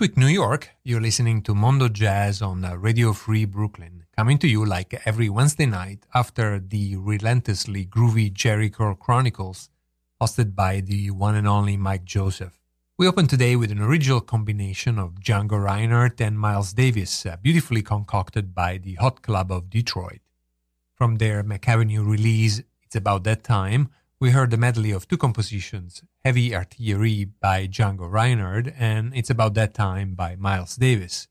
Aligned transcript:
Bushwick, 0.00 0.16
New 0.16 0.28
York, 0.28 0.70
you're 0.82 0.98
listening 0.98 1.42
to 1.42 1.54
Mondo 1.54 1.86
Jazz 1.86 2.40
on 2.40 2.64
uh, 2.64 2.74
Radio 2.74 3.12
Free 3.12 3.44
Brooklyn, 3.44 4.04
coming 4.16 4.38
to 4.38 4.48
you 4.48 4.64
like 4.64 4.98
every 5.04 5.28
Wednesday 5.28 5.66
night 5.66 6.06
after 6.14 6.58
the 6.58 6.96
relentlessly 6.96 7.84
groovy 7.84 8.32
Jericho 8.32 8.94
Chronicles, 8.94 9.68
hosted 10.18 10.54
by 10.54 10.80
the 10.80 11.10
one 11.10 11.34
and 11.34 11.46
only 11.46 11.76
Mike 11.76 12.06
Joseph. 12.06 12.58
We 12.96 13.06
open 13.06 13.26
today 13.26 13.56
with 13.56 13.70
an 13.70 13.82
original 13.82 14.22
combination 14.22 14.98
of 14.98 15.20
Django 15.20 15.62
Reinhardt 15.62 16.18
and 16.22 16.40
Miles 16.40 16.72
Davis, 16.72 17.26
uh, 17.26 17.36
beautifully 17.42 17.82
concocted 17.82 18.54
by 18.54 18.78
the 18.78 18.94
Hot 18.94 19.20
Club 19.20 19.52
of 19.52 19.68
Detroit. 19.68 20.20
From 20.94 21.16
their 21.16 21.42
Mack 21.42 21.68
Avenue 21.68 22.04
release, 22.04 22.62
It's 22.84 22.96
About 22.96 23.24
That 23.24 23.44
Time, 23.44 23.90
we 24.20 24.32
heard 24.32 24.52
a 24.52 24.56
medley 24.58 24.90
of 24.90 25.08
two 25.08 25.16
compositions, 25.16 26.02
Heavy 26.22 26.54
Artillery 26.54 27.24
by 27.24 27.66
Django 27.66 28.06
Reinhardt 28.06 28.70
and 28.78 29.16
It's 29.16 29.30
About 29.30 29.54
That 29.54 29.72
Time 29.72 30.14
by 30.14 30.36
Miles 30.36 30.76
Davis. 30.76 31.26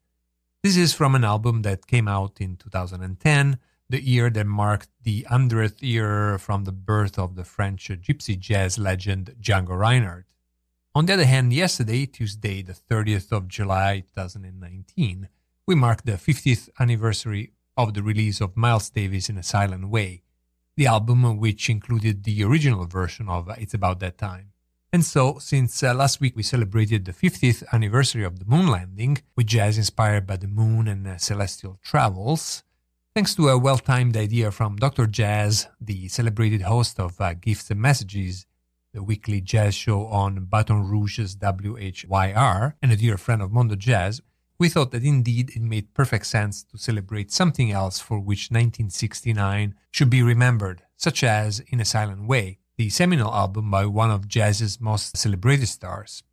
This 0.64 0.76
is 0.76 0.96
from 0.96 1.14
an 1.14 1.24
album 1.24 1.62
that 1.62 1.86
came 1.86 2.08
out 2.08 2.42
in 2.42 2.56
2010, 2.56 3.60
the 3.90 4.04
year 4.04 4.32
that 4.32 4.48
marked 4.48 4.90
the 5.04 5.24
100th 5.30 5.84
year 5.84 6.40
from 6.40 6.64
the 6.64 6.72
birth 6.72 7.20
of 7.20 7.36
the 7.36 7.44
French 7.44 7.90
gypsy 7.90 8.40
jazz 8.40 8.80
legend 8.80 9.36
Django 9.40 9.78
Reinhardt. 9.78 10.34
On 10.96 11.06
the 11.06 11.14
other 11.14 11.26
hand, 11.26 11.54
yesterday, 11.54 12.08
Tuesday, 12.08 12.64
the 12.64 12.74
30th 12.74 13.32
of 13.32 13.48
July 13.48 14.00
2019, 14.16 15.30
we 15.68 15.76
marked 15.76 16.08
the 16.08 16.14
50th 16.14 16.70
anniversary 16.80 17.52
of 17.78 17.94
the 17.94 18.02
release 18.02 18.42
of 18.42 18.58
Miles 18.58 18.90
Davis 18.90 19.30
in 19.30 19.38
a 19.38 19.44
Silent 19.44 19.90
Way, 19.90 20.24
the 20.80 20.88
album 20.88 21.38
which 21.38 21.70
included 21.70 22.24
the 22.24 22.42
original 22.42 22.86
version 22.86 23.28
of 23.28 23.50
It's 23.58 23.74
About 23.74 24.00
That 24.00 24.18
Time. 24.18 24.54
And 24.94 25.04
so, 25.04 25.38
since 25.38 25.84
uh, 25.84 25.94
last 25.94 26.22
week 26.22 26.38
we 26.38 26.42
celebrated 26.42 27.04
the 27.04 27.12
50th 27.12 27.66
anniversary 27.74 28.24
of 28.24 28.40
the 28.40 28.46
moon 28.46 28.68
landing, 28.68 29.18
with 29.36 29.48
jazz 29.48 29.78
inspired 29.78 30.26
by 30.26 30.38
the 30.38 30.48
moon 30.48 30.88
and 30.88 31.06
uh, 31.06 31.18
celestial 31.18 31.78
travels, 31.84 32.64
thanks 33.14 33.36
to 33.36 33.50
a 33.50 33.58
well 33.58 33.78
timed 33.78 34.16
idea 34.16 34.52
from 34.52 34.78
Dr. 34.78 35.06
Jazz, 35.06 35.68
the 35.82 36.08
celebrated 36.08 36.62
host 36.62 36.98
of 36.98 37.20
uh, 37.20 37.34
Gifts 37.34 37.70
and 37.70 37.82
Messages, 37.82 38.46
the 38.94 39.04
weekly 39.04 39.42
jazz 39.42 39.76
show 39.76 40.06
on 40.06 40.46
Baton 40.46 40.88
Rouge's 40.88 41.36
WHYR, 41.36 42.76
and 42.82 42.92
a 42.94 42.96
dear 42.96 43.18
friend 43.18 43.42
of 43.42 43.52
Mondo 43.52 43.76
Jazz, 43.76 44.22
we 44.60 44.68
thought 44.68 44.92
that 44.92 45.06
indeed 45.06 45.52
it 45.56 45.62
made 45.62 45.94
perfect 45.94 46.26
sense 46.26 46.64
to 46.64 46.78
celebrate 46.78 47.32
something 47.32 47.72
else 47.72 48.00
for 48.00 48.20
which 48.20 48.52
1969 48.52 49.74
should 49.90 50.10
be 50.10 50.22
remembered, 50.22 50.84
such 50.98 51.24
as 51.24 51.62
In 51.70 51.80
a 51.80 51.86
Silent 51.86 52.28
Way, 52.28 52.60
the 52.78 52.90
seminal 52.90 53.34
album 53.34 53.72
by 53.72 53.86
one 53.86 54.12
of 54.12 54.28
jazz's 54.28 54.82
most 54.82 55.16
celebrated 55.16 55.68
stars. 55.68 56.24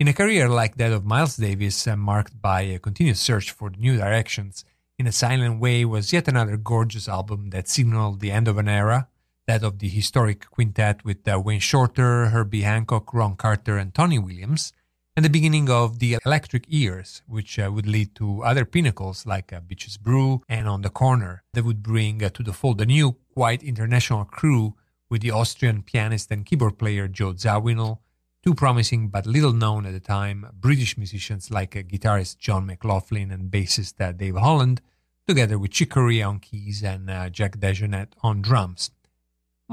In 0.00 0.08
a 0.08 0.14
career 0.14 0.48
like 0.48 0.76
that 0.76 0.92
of 0.92 1.04
Miles 1.04 1.36
Davis, 1.36 1.86
uh, 1.86 1.94
marked 1.94 2.40
by 2.40 2.62
a 2.62 2.78
continuous 2.78 3.20
search 3.20 3.50
for 3.50 3.70
new 3.70 3.98
directions, 3.98 4.64
In 4.98 5.06
a 5.06 5.12
Silent 5.12 5.60
Way 5.60 5.84
was 5.84 6.12
yet 6.12 6.28
another 6.28 6.56
gorgeous 6.56 7.06
album 7.06 7.50
that 7.50 7.68
signaled 7.68 8.20
the 8.20 8.30
end 8.30 8.48
of 8.48 8.56
an 8.56 8.68
era, 8.68 9.08
that 9.46 9.62
of 9.62 9.78
the 9.78 9.88
historic 9.88 10.48
quintet 10.50 11.04
with 11.04 11.28
uh, 11.28 11.38
Wayne 11.38 11.60
Shorter, 11.60 12.26
Herbie 12.26 12.62
Hancock, 12.62 13.12
Ron 13.12 13.36
Carter, 13.36 13.76
and 13.76 13.92
Tony 13.92 14.18
Williams, 14.18 14.72
and 15.14 15.24
the 15.24 15.30
beginning 15.30 15.68
of 15.68 15.98
the 15.98 16.16
electric 16.24 16.64
ears, 16.68 17.22
which 17.26 17.58
uh, 17.58 17.70
would 17.70 17.86
lead 17.86 18.14
to 18.14 18.42
other 18.42 18.64
pinnacles 18.64 19.26
like 19.26 19.52
uh, 19.52 19.60
Bitches 19.60 20.00
Brew 20.00 20.40
and 20.48 20.66
On 20.66 20.80
the 20.80 20.88
Corner, 20.88 21.42
that 21.52 21.64
would 21.64 21.82
bring 21.82 22.24
uh, 22.24 22.30
to 22.30 22.42
the 22.42 22.54
fold 22.54 22.80
a 22.80 22.86
new, 22.86 23.16
quite 23.34 23.62
international 23.62 24.24
crew 24.24 24.74
with 25.10 25.20
the 25.20 25.30
Austrian 25.30 25.82
pianist 25.82 26.30
and 26.30 26.46
keyboard 26.46 26.78
player 26.78 27.08
Joe 27.08 27.34
Zawinul, 27.34 27.98
two 28.42 28.54
promising 28.54 29.08
but 29.08 29.26
little 29.26 29.52
known 29.52 29.84
at 29.84 29.92
the 29.92 30.00
time 30.00 30.46
British 30.54 30.96
musicians 30.96 31.50
like 31.50 31.76
uh, 31.76 31.82
guitarist 31.82 32.38
John 32.38 32.64
McLaughlin 32.64 33.30
and 33.30 33.50
bassist 33.50 34.00
uh, 34.00 34.12
Dave 34.12 34.36
Holland, 34.36 34.80
together 35.28 35.58
with 35.58 35.72
Chick 35.72 35.90
Corea 35.90 36.26
on 36.26 36.40
keys 36.40 36.82
and 36.82 37.10
uh, 37.10 37.28
Jack 37.28 37.58
DeJohnette 37.58 38.14
on 38.22 38.40
drums. 38.40 38.90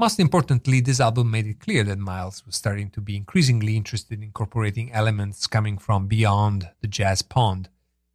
Most 0.00 0.18
importantly, 0.18 0.80
this 0.80 0.98
album 0.98 1.30
made 1.30 1.46
it 1.46 1.60
clear 1.60 1.84
that 1.84 1.98
Miles 1.98 2.46
was 2.46 2.56
starting 2.56 2.88
to 2.92 3.02
be 3.02 3.16
increasingly 3.16 3.76
interested 3.76 4.16
in 4.16 4.22
incorporating 4.22 4.90
elements 4.92 5.46
coming 5.46 5.76
from 5.76 6.06
beyond 6.06 6.70
the 6.80 6.88
jazz 6.88 7.20
pond 7.20 7.68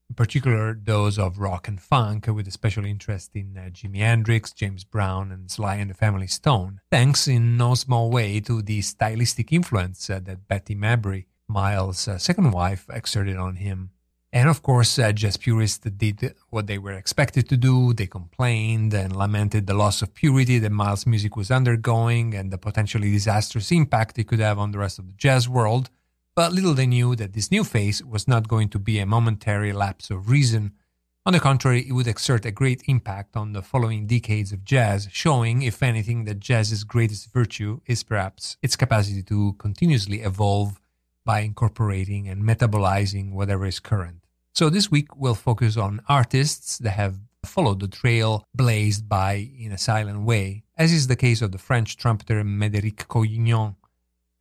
in 0.09 0.15
particular 0.15 0.73
those 0.73 1.17
of 1.17 1.39
rock 1.39 1.67
and 1.67 1.81
funk, 1.81 2.27
with 2.27 2.47
a 2.47 2.51
special 2.51 2.85
interest 2.85 3.35
in 3.35 3.55
uh, 3.57 3.69
Jimi 3.69 3.97
Hendrix, 3.97 4.51
James 4.51 4.83
Brown, 4.83 5.31
and 5.31 5.49
Sly 5.49 5.75
and 5.75 5.89
the 5.89 5.95
Family 5.95 6.27
Stone, 6.27 6.81
thanks 6.91 7.27
in 7.27 7.57
no 7.57 7.75
small 7.75 8.09
way 8.11 8.39
to 8.41 8.61
the 8.61 8.81
stylistic 8.81 9.51
influence 9.51 10.09
uh, 10.09 10.19
that 10.23 10.47
Betty 10.47 10.75
Mabry, 10.75 11.27
Miles' 11.47 12.07
uh, 12.07 12.17
second 12.17 12.51
wife, 12.51 12.85
exerted 12.91 13.37
on 13.37 13.57
him. 13.57 13.91
And 14.35 14.49
of 14.49 14.61
course, 14.61 14.99
uh, 14.99 15.13
jazz 15.13 15.37
purists 15.37 15.77
did 15.77 16.35
what 16.49 16.67
they 16.67 16.77
were 16.77 16.91
expected 16.91 17.47
to 17.47 17.55
do. 17.55 17.93
They 17.93 18.05
complained 18.05 18.93
and 18.93 19.15
lamented 19.15 19.65
the 19.65 19.73
loss 19.73 20.01
of 20.01 20.13
purity 20.13 20.59
that 20.59 20.73
Miles' 20.73 21.07
music 21.07 21.37
was 21.37 21.49
undergoing 21.49 22.35
and 22.35 22.51
the 22.51 22.57
potentially 22.57 23.09
disastrous 23.11 23.71
impact 23.71 24.19
it 24.19 24.27
could 24.27 24.41
have 24.41 24.59
on 24.59 24.71
the 24.71 24.77
rest 24.77 24.99
of 24.99 25.07
the 25.07 25.13
jazz 25.13 25.47
world. 25.47 25.89
But 26.35 26.51
little 26.51 26.73
they 26.73 26.85
knew 26.85 27.15
that 27.15 27.31
this 27.31 27.49
new 27.49 27.63
phase 27.63 28.03
was 28.03 28.27
not 28.27 28.49
going 28.49 28.67
to 28.71 28.77
be 28.77 28.99
a 28.99 29.05
momentary 29.05 29.71
lapse 29.71 30.09
of 30.09 30.29
reason. 30.29 30.73
On 31.25 31.31
the 31.31 31.39
contrary, 31.39 31.87
it 31.87 31.93
would 31.93 32.05
exert 32.05 32.45
a 32.45 32.51
great 32.51 32.83
impact 32.87 33.37
on 33.37 33.53
the 33.53 33.61
following 33.61 34.05
decades 34.05 34.51
of 34.51 34.65
jazz, 34.65 35.07
showing, 35.13 35.61
if 35.61 35.81
anything, 35.81 36.25
that 36.25 36.41
jazz's 36.41 36.83
greatest 36.83 37.31
virtue 37.31 37.79
is 37.85 38.03
perhaps 38.03 38.57
its 38.61 38.75
capacity 38.75 39.23
to 39.23 39.53
continuously 39.59 40.23
evolve 40.23 40.81
by 41.23 41.39
incorporating 41.39 42.27
and 42.27 42.43
metabolizing 42.43 43.31
whatever 43.31 43.65
is 43.65 43.79
current. 43.79 44.24
So 44.55 44.69
this 44.69 44.89
week 44.89 45.17
we'll 45.17 45.35
focus 45.35 45.75
on 45.75 45.99
artists 46.07 46.77
that 46.77 46.91
have 46.91 47.19
followed 47.43 47.81
the 47.81 47.89
trail 47.89 48.45
blazed 48.55 49.09
by 49.09 49.49
in 49.59 49.73
a 49.73 49.77
silent 49.77 50.21
way, 50.21 50.63
as 50.77 50.93
is 50.93 51.07
the 51.07 51.17
case 51.17 51.41
of 51.41 51.51
the 51.51 51.57
French 51.57 51.97
trumpeter 51.97 52.41
Médéric 52.41 53.09
Collignon, 53.09 53.75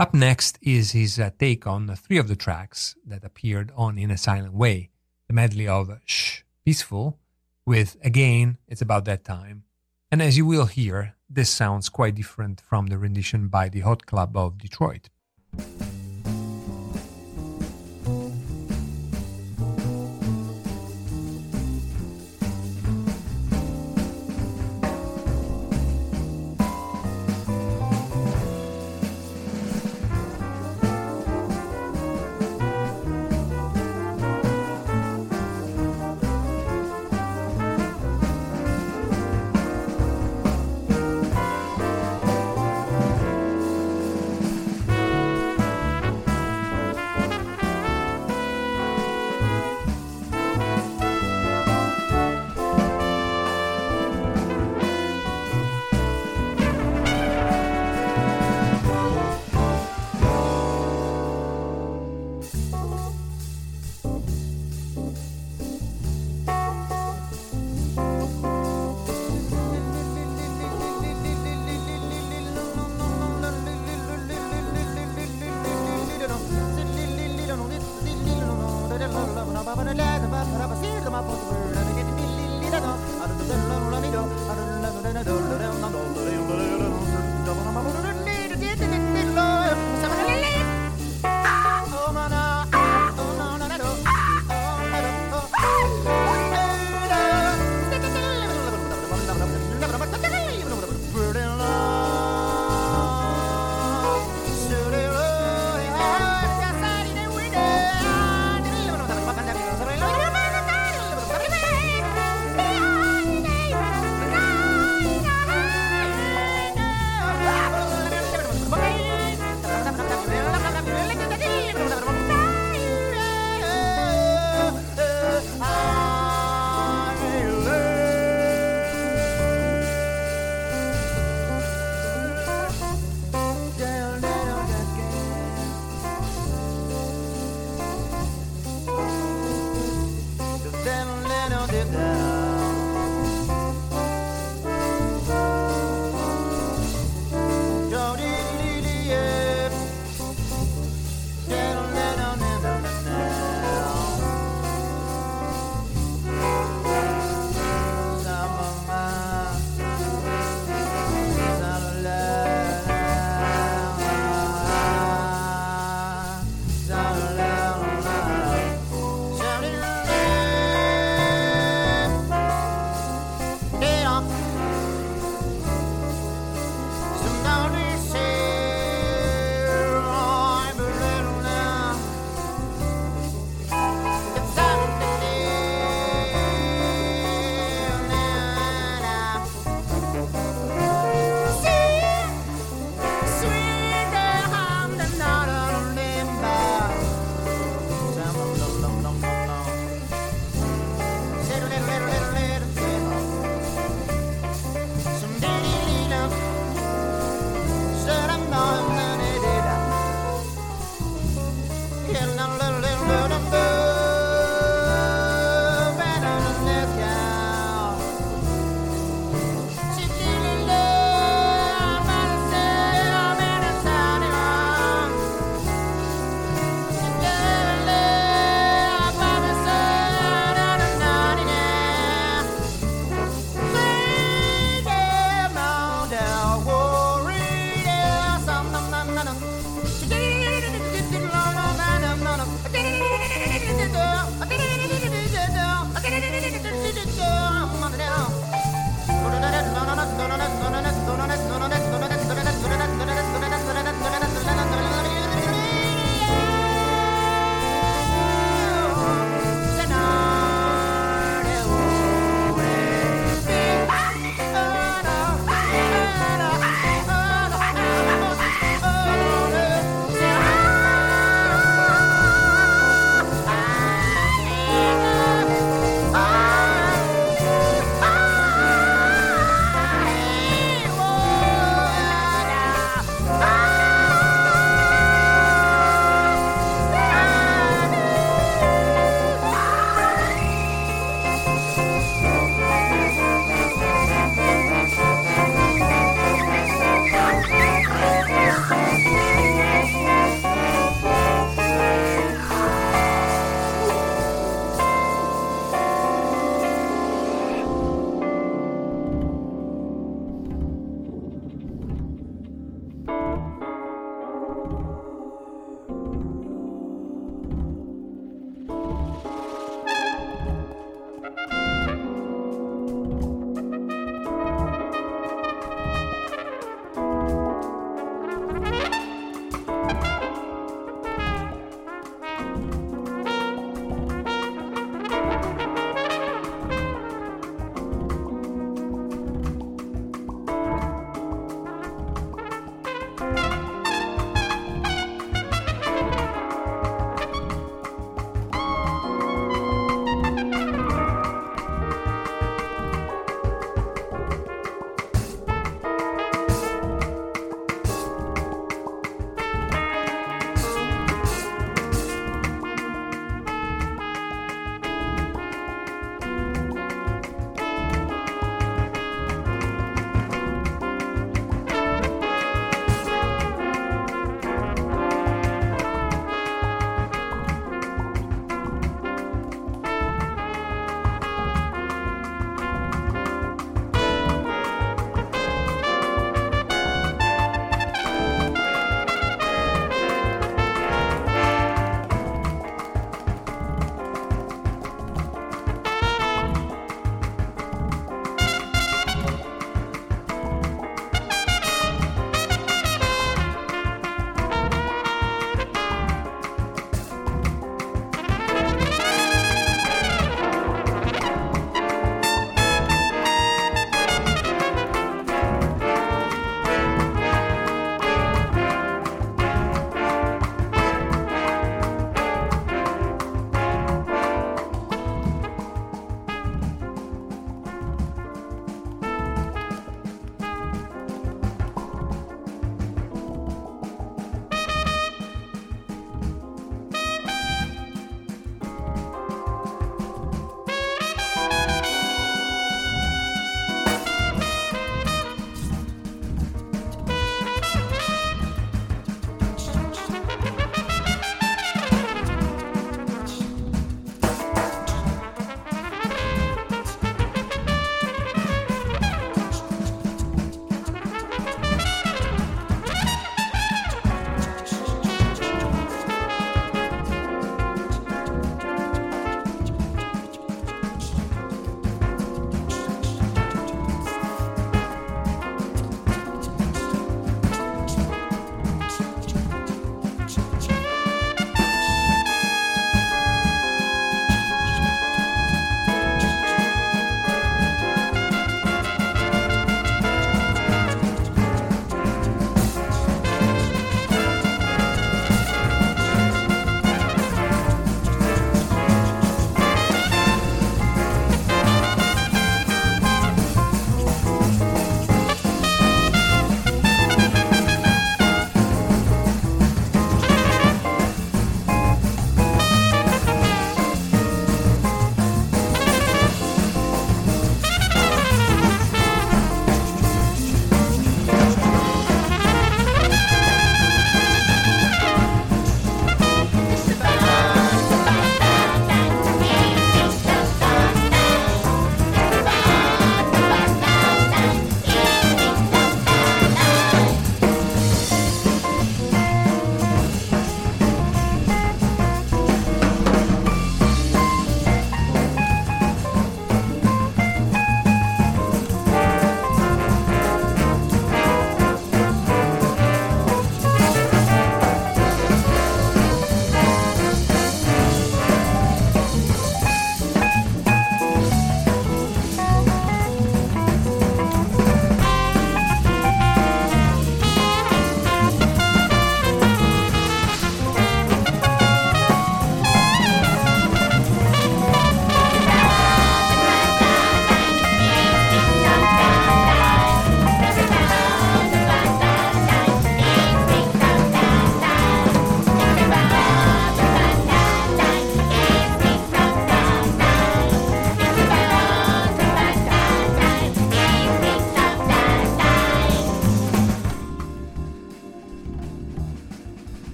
up 0.00 0.12
next 0.12 0.58
is 0.62 0.90
his 0.90 1.20
uh, 1.20 1.30
take 1.38 1.64
on 1.64 1.86
three 1.94 2.18
of 2.18 2.26
the 2.26 2.34
tracks 2.34 2.96
that 3.06 3.22
appeared 3.22 3.70
on 3.76 3.98
In 3.98 4.10
a 4.10 4.18
Silent 4.18 4.52
Way, 4.52 4.90
the 5.28 5.32
medley 5.32 5.68
of 5.68 5.96
Shh, 6.06 6.40
Peaceful, 6.64 7.20
with 7.64 7.96
Again, 8.02 8.58
It's 8.66 8.82
About 8.82 9.04
That 9.04 9.22
Time. 9.22 9.62
And 10.10 10.20
as 10.20 10.36
you 10.36 10.44
will 10.44 10.66
hear, 10.66 11.14
this 11.28 11.50
sounds 11.50 11.88
quite 11.88 12.16
different 12.16 12.60
from 12.60 12.88
the 12.88 12.98
rendition 12.98 13.46
by 13.46 13.68
the 13.68 13.80
Hot 13.80 14.06
Club 14.06 14.36
of 14.36 14.58
Detroit. 14.58 15.08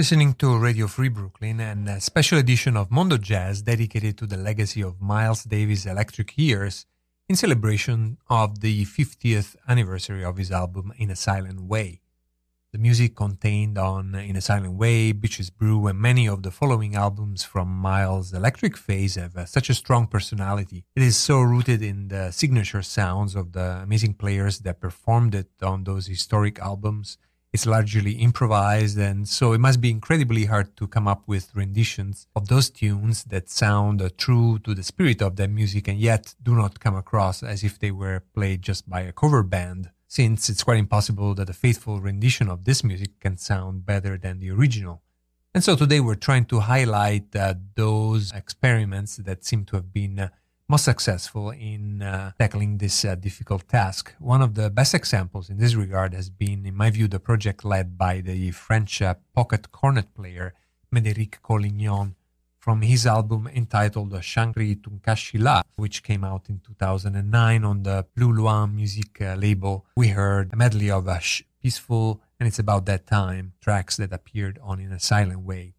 Listening 0.00 0.32
to 0.32 0.56
Radio 0.56 0.86
Free 0.86 1.10
Brooklyn 1.10 1.60
and 1.60 1.86
a 1.86 2.00
special 2.00 2.38
edition 2.38 2.74
of 2.74 2.90
Mondo 2.90 3.18
Jazz 3.18 3.60
dedicated 3.60 4.16
to 4.16 4.26
the 4.26 4.38
legacy 4.38 4.82
of 4.82 4.98
Miles 4.98 5.44
Davis' 5.44 5.84
Electric 5.84 6.38
Years 6.38 6.86
in 7.28 7.36
celebration 7.36 8.16
of 8.30 8.60
the 8.60 8.86
50th 8.86 9.56
anniversary 9.68 10.24
of 10.24 10.38
his 10.38 10.50
album 10.50 10.90
In 10.96 11.10
a 11.10 11.16
Silent 11.16 11.60
Way. 11.60 12.00
The 12.72 12.78
music 12.78 13.14
contained 13.14 13.76
on 13.76 14.14
In 14.14 14.36
a 14.36 14.40
Silent 14.40 14.72
Way, 14.72 15.12
Bitches 15.12 15.54
Brew, 15.54 15.86
and 15.86 15.98
many 15.98 16.26
of 16.26 16.44
the 16.44 16.50
following 16.50 16.94
albums 16.94 17.44
from 17.44 17.68
Miles' 17.68 18.32
electric 18.32 18.78
phase 18.78 19.16
have 19.16 19.36
uh, 19.36 19.44
such 19.44 19.68
a 19.68 19.74
strong 19.74 20.06
personality. 20.06 20.86
It 20.96 21.02
is 21.02 21.18
so 21.18 21.42
rooted 21.42 21.82
in 21.82 22.08
the 22.08 22.30
signature 22.30 22.80
sounds 22.80 23.34
of 23.34 23.52
the 23.52 23.82
amazing 23.82 24.14
players 24.14 24.60
that 24.60 24.80
performed 24.80 25.34
it 25.34 25.50
on 25.60 25.84
those 25.84 26.06
historic 26.06 26.58
albums 26.58 27.18
it's 27.52 27.66
largely 27.66 28.12
improvised, 28.12 28.96
and 28.98 29.28
so 29.28 29.52
it 29.52 29.58
must 29.58 29.80
be 29.80 29.90
incredibly 29.90 30.44
hard 30.44 30.76
to 30.76 30.86
come 30.86 31.08
up 31.08 31.24
with 31.26 31.54
renditions 31.54 32.28
of 32.36 32.46
those 32.48 32.70
tunes 32.70 33.24
that 33.24 33.48
sound 33.48 34.00
uh, 34.00 34.08
true 34.16 34.58
to 34.60 34.74
the 34.74 34.84
spirit 34.84 35.20
of 35.20 35.36
that 35.36 35.50
music 35.50 35.88
and 35.88 35.98
yet 35.98 36.34
do 36.42 36.54
not 36.54 36.78
come 36.78 36.94
across 36.94 37.42
as 37.42 37.64
if 37.64 37.78
they 37.78 37.90
were 37.90 38.22
played 38.34 38.62
just 38.62 38.88
by 38.88 39.00
a 39.00 39.12
cover 39.12 39.42
band, 39.42 39.90
since 40.06 40.48
it's 40.48 40.62
quite 40.62 40.78
impossible 40.78 41.34
that 41.34 41.50
a 41.50 41.52
faithful 41.52 42.00
rendition 42.00 42.48
of 42.48 42.64
this 42.64 42.84
music 42.84 43.18
can 43.18 43.36
sound 43.36 43.84
better 43.84 44.16
than 44.16 44.38
the 44.38 44.50
original. 44.50 45.02
And 45.52 45.64
so 45.64 45.74
today 45.74 45.98
we're 45.98 46.14
trying 46.14 46.44
to 46.46 46.60
highlight 46.60 47.34
uh, 47.34 47.54
those 47.74 48.30
experiments 48.32 49.16
that 49.16 49.44
seem 49.44 49.64
to 49.64 49.76
have 49.76 49.92
been 49.92 50.20
uh, 50.20 50.28
most 50.70 50.84
successful 50.84 51.50
in 51.50 52.00
uh, 52.00 52.30
tackling 52.38 52.78
this 52.78 53.04
uh, 53.04 53.16
difficult 53.16 53.66
task. 53.68 54.14
One 54.20 54.40
of 54.40 54.54
the 54.54 54.70
best 54.70 54.94
examples 54.94 55.50
in 55.50 55.58
this 55.58 55.74
regard 55.74 56.14
has 56.14 56.30
been, 56.30 56.64
in 56.64 56.76
my 56.76 56.90
view, 56.90 57.08
the 57.08 57.18
project 57.18 57.64
led 57.64 57.98
by 57.98 58.20
the 58.20 58.52
French 58.52 59.02
uh, 59.02 59.14
pocket 59.34 59.72
cornet 59.72 60.14
player 60.14 60.54
Médéric 60.94 61.42
Collignon 61.42 62.14
from 62.60 62.82
his 62.82 63.04
album 63.04 63.48
entitled 63.52 64.12
Shangri 64.22 64.76
Tunkashila, 64.76 65.62
which 65.74 66.04
came 66.04 66.22
out 66.22 66.48
in 66.48 66.60
2009 66.60 67.64
on 67.64 67.82
the 67.82 68.06
Plus 68.14 68.30
Loin 68.38 68.76
music 68.76 69.20
uh, 69.20 69.34
label. 69.34 69.86
We 69.96 70.08
heard 70.08 70.52
a 70.52 70.56
medley 70.56 70.88
of 70.88 71.08
uh, 71.08 71.18
peaceful 71.60 72.20
and 72.38 72.46
it's 72.46 72.60
about 72.60 72.86
that 72.86 73.08
time 73.08 73.54
tracks 73.60 73.96
that 73.96 74.12
appeared 74.12 74.60
on 74.62 74.78
In 74.78 74.92
a 74.92 75.00
Silent 75.00 75.40
Way. 75.40 75.74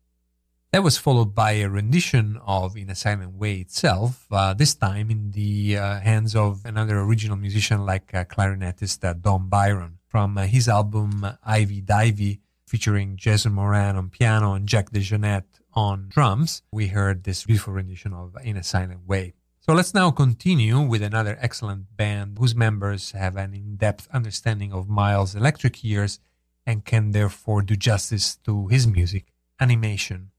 That 0.74 0.84
was 0.84 0.98
followed 0.98 1.36
by 1.36 1.52
a 1.52 1.68
rendition 1.68 2.40
of 2.46 2.78
In 2.78 2.90
a 2.90 2.96
Silent 2.96 3.34
Way 3.34 3.56
itself, 3.56 4.26
uh, 4.32 4.54
this 4.54 4.74
time 4.74 5.12
in 5.12 5.32
the 5.32 5.76
uh, 5.76 6.00
hands 6.00 6.34
of 6.34 6.64
another 6.64 6.98
original 7.02 7.36
musician 7.36 7.86
like 7.86 8.14
uh, 8.14 8.24
clarinetist 8.24 9.04
uh, 9.04 9.12
Don 9.12 9.50
Byron. 9.50 9.98
From 10.08 10.38
uh, 10.38 10.44
his 10.44 10.70
album 10.70 11.28
Ivey-Divey, 11.44 12.40
featuring 12.66 13.18
Jason 13.18 13.52
Moran 13.52 13.98
on 13.98 14.10
piano 14.10 14.54
and 14.54 14.66
Jack 14.66 14.92
DeJohnette 14.92 15.60
on 15.74 16.08
drums, 16.08 16.62
we 16.72 16.88
heard 16.88 17.26
this 17.26 17.44
beautiful 17.44 17.74
rendition 17.74 18.14
of 18.14 18.38
In 18.42 18.56
a 18.56 18.64
Silent 18.64 19.06
Way. 19.06 19.34
So 19.60 19.74
let's 19.74 19.94
now 19.94 20.10
continue 20.10 20.80
with 20.80 21.02
another 21.02 21.38
excellent 21.42 21.98
band 21.98 22.38
whose 22.40 22.56
members 22.56 23.12
have 23.12 23.36
an 23.36 23.54
in 23.54 23.76
depth 23.76 24.08
understanding 24.14 24.72
of 24.72 24.88
Miles' 24.88 25.36
electric 25.36 25.84
years 25.84 26.22
and 26.66 26.86
can 26.86 27.12
therefore 27.12 27.62
do 27.62 27.76
justice 27.76 28.38
to 28.46 28.68
his 28.68 28.88
music, 28.88 29.34
Animation. 29.60 30.32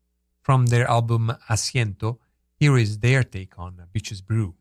From 0.42 0.66
their 0.66 0.90
album 0.90 1.32
Asiento, 1.48 2.18
here 2.58 2.76
is 2.76 2.98
their 2.98 3.22
take 3.22 3.56
on 3.58 3.80
Bitches 3.94 4.26
Brew. 4.26 4.56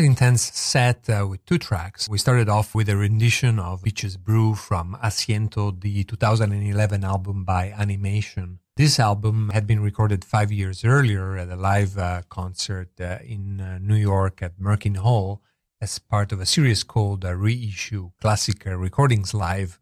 Quite 0.00 0.06
intense 0.06 0.50
set 0.54 1.10
uh, 1.10 1.26
with 1.28 1.44
two 1.44 1.58
tracks. 1.58 2.08
We 2.08 2.16
started 2.16 2.48
off 2.48 2.74
with 2.74 2.88
a 2.88 2.96
rendition 2.96 3.58
of 3.58 3.82
Bitches 3.82 4.18
Brew 4.18 4.54
from 4.54 4.96
Asiento, 5.04 5.78
the 5.78 6.04
2011 6.04 7.04
album 7.04 7.44
by 7.44 7.74
Animation. 7.76 8.60
This 8.78 8.98
album 8.98 9.50
had 9.52 9.66
been 9.66 9.80
recorded 9.80 10.24
five 10.24 10.50
years 10.50 10.86
earlier 10.86 11.36
at 11.36 11.50
a 11.50 11.56
live 11.56 11.98
uh, 11.98 12.22
concert 12.30 12.98
uh, 12.98 13.18
in 13.22 13.60
uh, 13.60 13.78
New 13.78 13.94
York 13.94 14.40
at 14.40 14.58
Merkin 14.58 14.96
Hall 14.96 15.42
as 15.82 15.98
part 15.98 16.32
of 16.32 16.40
a 16.40 16.46
series 16.46 16.82
called 16.82 17.22
uh, 17.22 17.34
Reissue 17.34 18.12
Classic 18.22 18.64
Recordings 18.64 19.34
Live. 19.34 19.78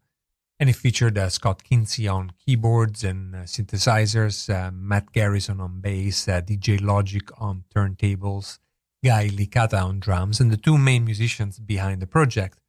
And 0.59 0.69
it 0.69 0.75
featured 0.75 1.17
uh, 1.17 1.29
Scott 1.29 1.63
Kinsey 1.63 2.09
on 2.09 2.33
keyboards 2.45 3.05
and 3.05 3.35
synthesizers, 3.45 4.49
Matt 4.73 5.13
Garrison 5.13 5.61
on 5.61 5.79
bass, 5.79 6.25
DJ 6.25 6.81
Logic 6.81 7.23
on 7.39 7.63
turntables, 7.73 8.59
Guy 9.03 9.29
Licata 9.29 9.81
on 9.81 9.99
drums, 9.99 10.41
and 10.41 10.51
the 10.51 10.57
two 10.57 10.77
main 10.77 11.05
musicians 11.05 11.57
behind 11.57 12.01
the 12.01 12.07
project, 12.07 12.59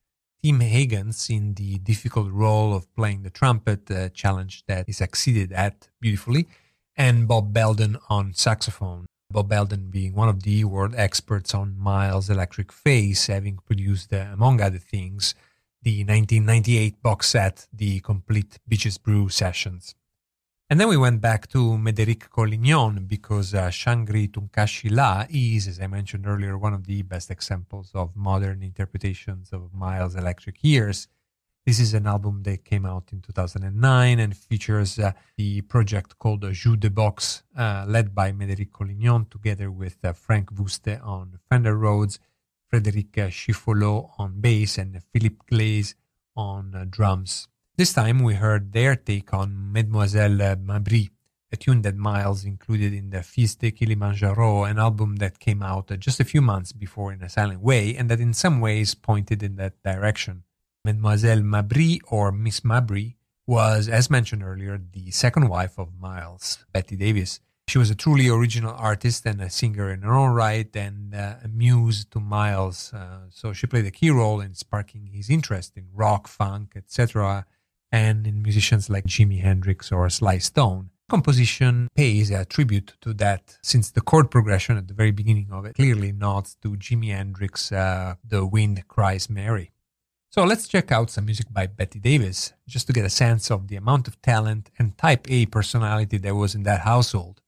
Tim 0.42 0.60
Hagans 0.60 1.28
in 1.28 1.54
the 1.54 1.78
difficult 1.78 2.30
role 2.30 2.72
of 2.72 2.94
playing 2.94 3.22
the 3.22 3.30
trumpet, 3.30 3.90
a 3.90 4.10
challenge 4.10 4.64
that 4.66 4.86
he 4.86 4.92
succeeded 4.92 5.52
at 5.52 5.88
beautifully, 6.00 6.46
and 6.96 7.26
Bob 7.26 7.52
Belden 7.52 7.98
on 8.08 8.32
saxophone. 8.32 9.06
Bob 9.32 9.48
Belden 9.48 9.90
being 9.90 10.14
one 10.14 10.28
of 10.28 10.42
the 10.44 10.64
world 10.64 10.94
experts 10.96 11.52
on 11.52 11.78
Miles' 11.78 12.30
electric 12.30 12.72
face, 12.72 13.26
having 13.26 13.58
produced, 13.66 14.12
uh, 14.12 14.26
among 14.32 14.60
other 14.60 14.78
things, 14.78 15.34
the 15.82 16.04
1998 16.04 17.02
box 17.02 17.28
set, 17.28 17.66
The 17.72 18.00
Complete 18.00 18.58
Bitches 18.70 19.02
Brew 19.02 19.28
Sessions. 19.28 19.94
And 20.70 20.78
then 20.78 20.86
we 20.86 20.96
went 20.96 21.20
back 21.20 21.48
to 21.48 21.76
Médéric 21.76 22.28
Collignon 22.30 23.04
because 23.08 23.54
uh, 23.54 23.70
Shangri 23.70 24.28
Tunkashi 24.28 24.88
La 24.88 25.26
is, 25.28 25.66
as 25.66 25.80
I 25.80 25.88
mentioned 25.88 26.28
earlier, 26.28 26.56
one 26.56 26.72
of 26.72 26.86
the 26.86 27.02
best 27.02 27.28
examples 27.28 27.90
of 27.92 28.14
modern 28.14 28.62
interpretations 28.62 29.52
of 29.52 29.74
Miles' 29.74 30.14
Electric 30.14 30.62
Years. 30.62 31.08
This 31.66 31.80
is 31.80 31.92
an 31.92 32.06
album 32.06 32.44
that 32.44 32.64
came 32.64 32.86
out 32.86 33.08
in 33.10 33.20
2009 33.20 34.20
and 34.20 34.36
features 34.36 34.96
uh, 35.00 35.10
the 35.36 35.62
project 35.62 36.16
called 36.20 36.42
Jus 36.52 36.76
de 36.76 36.88
Box, 36.88 37.42
uh, 37.56 37.84
led 37.88 38.14
by 38.14 38.30
Médéric 38.30 38.70
Collignon, 38.70 39.28
together 39.28 39.72
with 39.72 39.96
uh, 40.04 40.12
Frank 40.12 40.52
Woeste 40.54 41.04
on 41.04 41.40
Fender 41.48 41.76
Rhodes, 41.76 42.20
Frédéric 42.72 43.32
Chiffoleau 43.32 44.12
on 44.18 44.40
bass, 44.40 44.78
and 44.78 45.02
Philippe 45.12 45.42
Gleizes 45.50 45.94
on 46.36 46.76
uh, 46.76 46.84
drums. 46.88 47.48
This 47.80 47.94
time 47.94 48.18
we 48.18 48.34
heard 48.34 48.74
their 48.74 48.94
take 48.94 49.32
on 49.32 49.72
Mademoiselle 49.72 50.56
Mabry, 50.56 51.08
a 51.50 51.56
tune 51.56 51.80
that 51.80 51.96
Miles 51.96 52.44
included 52.44 52.92
in 52.92 53.08
the 53.08 53.22
Filles 53.22 53.54
de 53.54 53.70
Kilimanjaro, 53.70 54.64
an 54.64 54.78
album 54.78 55.16
that 55.16 55.38
came 55.38 55.62
out 55.62 55.90
just 55.98 56.20
a 56.20 56.24
few 56.24 56.42
months 56.42 56.72
before 56.72 57.10
in 57.10 57.22
a 57.22 57.30
silent 57.30 57.62
way 57.62 57.96
and 57.96 58.10
that 58.10 58.20
in 58.20 58.34
some 58.34 58.60
ways 58.60 58.94
pointed 58.94 59.42
in 59.42 59.56
that 59.56 59.82
direction. 59.82 60.42
Mademoiselle 60.84 61.40
Mabry, 61.40 62.00
or 62.10 62.30
Miss 62.30 62.62
Mabry, 62.62 63.16
was, 63.46 63.88
as 63.88 64.10
mentioned 64.10 64.42
earlier, 64.42 64.78
the 64.92 65.10
second 65.10 65.48
wife 65.48 65.78
of 65.78 65.98
Miles, 65.98 66.66
Betty 66.74 66.96
Davis. 66.96 67.40
She 67.66 67.78
was 67.78 67.88
a 67.88 67.94
truly 67.94 68.28
original 68.28 68.74
artist 68.76 69.24
and 69.24 69.40
a 69.40 69.48
singer 69.48 69.90
in 69.90 70.02
her 70.02 70.12
own 70.12 70.34
right 70.34 70.68
and 70.76 71.14
uh, 71.14 71.36
a 71.42 71.48
muse 71.48 72.04
to 72.10 72.20
Miles. 72.20 72.92
Uh, 72.92 73.20
so 73.30 73.54
she 73.54 73.66
played 73.66 73.86
a 73.86 73.90
key 73.90 74.10
role 74.10 74.42
in 74.42 74.52
sparking 74.52 75.06
his 75.06 75.30
interest 75.30 75.78
in 75.78 75.86
rock, 75.94 76.28
funk, 76.28 76.74
etc 76.76 77.46
and 77.93 78.26
in 78.26 78.43
musicians 78.43 78.88
like 78.88 79.05
Jimi 79.05 79.41
Hendrix 79.41 79.91
or 79.93 80.09
Sly 80.09 80.38
Stone. 80.38 80.91
Composition 81.09 81.88
pays 81.97 82.30
a 82.30 82.45
tribute 82.45 82.95
to 83.01 83.12
that 83.14 83.59
since 83.62 83.91
the 83.91 84.01
chord 84.01 84.30
progression 84.30 84.76
at 84.76 84.86
the 84.86 84.95
very 84.95 85.11
beginning 85.11 85.49
of 85.51 85.64
it 85.64 85.74
clearly 85.74 86.12
nods 86.12 86.55
to 86.62 86.76
Jimi 86.76 87.09
Hendrix' 87.09 87.72
uh, 87.72 88.14
The 88.24 88.47
Wind 88.47 88.86
Cries 88.86 89.28
Mary. 89.28 89.72
So 90.30 90.45
let's 90.45 90.68
check 90.68 90.93
out 90.93 91.11
some 91.11 91.24
music 91.24 91.47
by 91.53 91.66
Betty 91.66 91.99
Davis 91.99 92.53
just 92.68 92.86
to 92.86 92.93
get 92.93 93.05
a 93.05 93.11
sense 93.11 93.51
of 93.51 93.66
the 93.66 93.74
amount 93.74 94.07
of 94.07 94.22
talent 94.22 94.70
and 94.78 94.97
type 94.97 95.28
A 95.28 95.47
personality 95.47 96.18
there 96.18 96.36
was 96.36 96.55
in 96.55 96.62
that 96.62 96.82
household. 96.82 97.41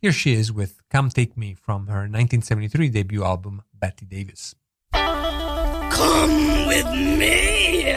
Here 0.00 0.12
she 0.12 0.34
is 0.34 0.52
with 0.52 0.80
Come 0.88 1.10
Take 1.10 1.36
Me 1.36 1.54
from 1.54 1.88
her 1.88 2.06
1973 2.06 2.90
debut 2.90 3.24
album, 3.24 3.62
Betty 3.74 4.06
Davis. 4.06 4.54
Come 4.92 6.68
with 6.68 6.86
me! 6.92 7.92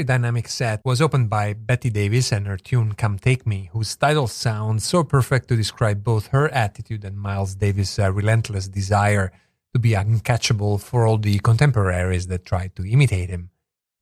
Very 0.00 0.18
dynamic 0.18 0.48
set 0.48 0.80
was 0.82 1.02
opened 1.02 1.28
by 1.28 1.52
Betty 1.52 1.90
Davis 1.90 2.32
and 2.32 2.46
her 2.46 2.56
tune 2.56 2.94
Come 2.94 3.18
Take 3.18 3.46
Me, 3.46 3.68
whose 3.74 3.96
title 3.96 4.28
sounds 4.28 4.82
so 4.82 5.04
perfect 5.04 5.48
to 5.48 5.56
describe 5.56 6.02
both 6.02 6.28
her 6.28 6.48
attitude 6.54 7.04
and 7.04 7.18
Miles 7.18 7.54
Davis' 7.54 7.98
uh, 7.98 8.10
relentless 8.10 8.66
desire 8.66 9.30
to 9.74 9.78
be 9.78 9.90
uncatchable 9.90 10.80
for 10.80 11.06
all 11.06 11.18
the 11.18 11.38
contemporaries 11.40 12.28
that 12.28 12.46
tried 12.46 12.74
to 12.76 12.90
imitate 12.90 13.28
him. 13.28 13.50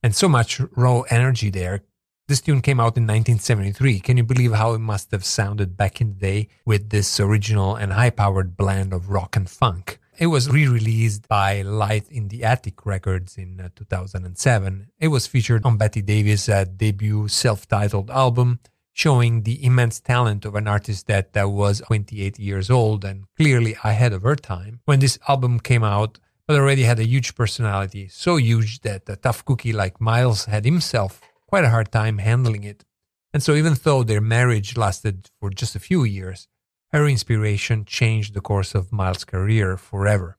And 0.00 0.14
so 0.14 0.28
much 0.28 0.60
raw 0.76 1.00
energy 1.10 1.50
there. 1.50 1.82
This 2.28 2.42
tune 2.42 2.62
came 2.62 2.78
out 2.78 2.96
in 2.96 3.02
1973. 3.02 3.98
Can 3.98 4.18
you 4.18 4.22
believe 4.22 4.52
how 4.52 4.74
it 4.74 4.78
must 4.78 5.10
have 5.10 5.24
sounded 5.24 5.76
back 5.76 6.00
in 6.00 6.10
the 6.10 6.20
day 6.20 6.48
with 6.64 6.90
this 6.90 7.18
original 7.18 7.74
and 7.74 7.94
high 7.94 8.10
powered 8.10 8.56
blend 8.56 8.92
of 8.92 9.10
rock 9.10 9.34
and 9.34 9.50
funk? 9.50 9.97
It 10.18 10.26
was 10.26 10.50
re 10.50 10.66
released 10.66 11.28
by 11.28 11.62
Light 11.62 12.10
in 12.10 12.26
the 12.26 12.42
Attic 12.42 12.84
Records 12.84 13.38
in 13.38 13.60
uh, 13.60 13.68
2007. 13.76 14.88
It 14.98 15.08
was 15.08 15.28
featured 15.28 15.64
on 15.64 15.76
Betty 15.76 16.02
Davis' 16.02 16.48
uh, 16.48 16.64
debut 16.64 17.28
self 17.28 17.68
titled 17.68 18.10
album, 18.10 18.58
showing 18.92 19.44
the 19.44 19.64
immense 19.64 20.00
talent 20.00 20.44
of 20.44 20.56
an 20.56 20.66
artist 20.66 21.06
that 21.06 21.36
uh, 21.40 21.48
was 21.48 21.82
28 21.86 22.36
years 22.36 22.68
old 22.68 23.04
and 23.04 23.26
clearly 23.36 23.76
ahead 23.84 24.12
of 24.12 24.22
her 24.22 24.34
time. 24.34 24.80
When 24.86 24.98
this 24.98 25.20
album 25.28 25.60
came 25.60 25.84
out, 25.84 26.18
but 26.48 26.56
already 26.56 26.82
had 26.82 26.98
a 26.98 27.06
huge 27.06 27.36
personality, 27.36 28.08
so 28.08 28.38
huge 28.38 28.80
that 28.80 29.08
a 29.08 29.14
tough 29.14 29.44
cookie 29.44 29.72
like 29.72 30.00
Miles 30.00 30.46
had 30.46 30.64
himself 30.64 31.20
quite 31.46 31.62
a 31.62 31.70
hard 31.70 31.92
time 31.92 32.18
handling 32.18 32.64
it. 32.64 32.84
And 33.32 33.40
so, 33.40 33.54
even 33.54 33.76
though 33.84 34.02
their 34.02 34.20
marriage 34.20 34.76
lasted 34.76 35.30
for 35.38 35.50
just 35.50 35.76
a 35.76 35.80
few 35.88 36.02
years, 36.02 36.48
her 36.92 37.06
inspiration 37.06 37.84
changed 37.84 38.34
the 38.34 38.40
course 38.40 38.74
of 38.74 38.92
Miles' 38.92 39.24
career 39.24 39.76
forever. 39.76 40.38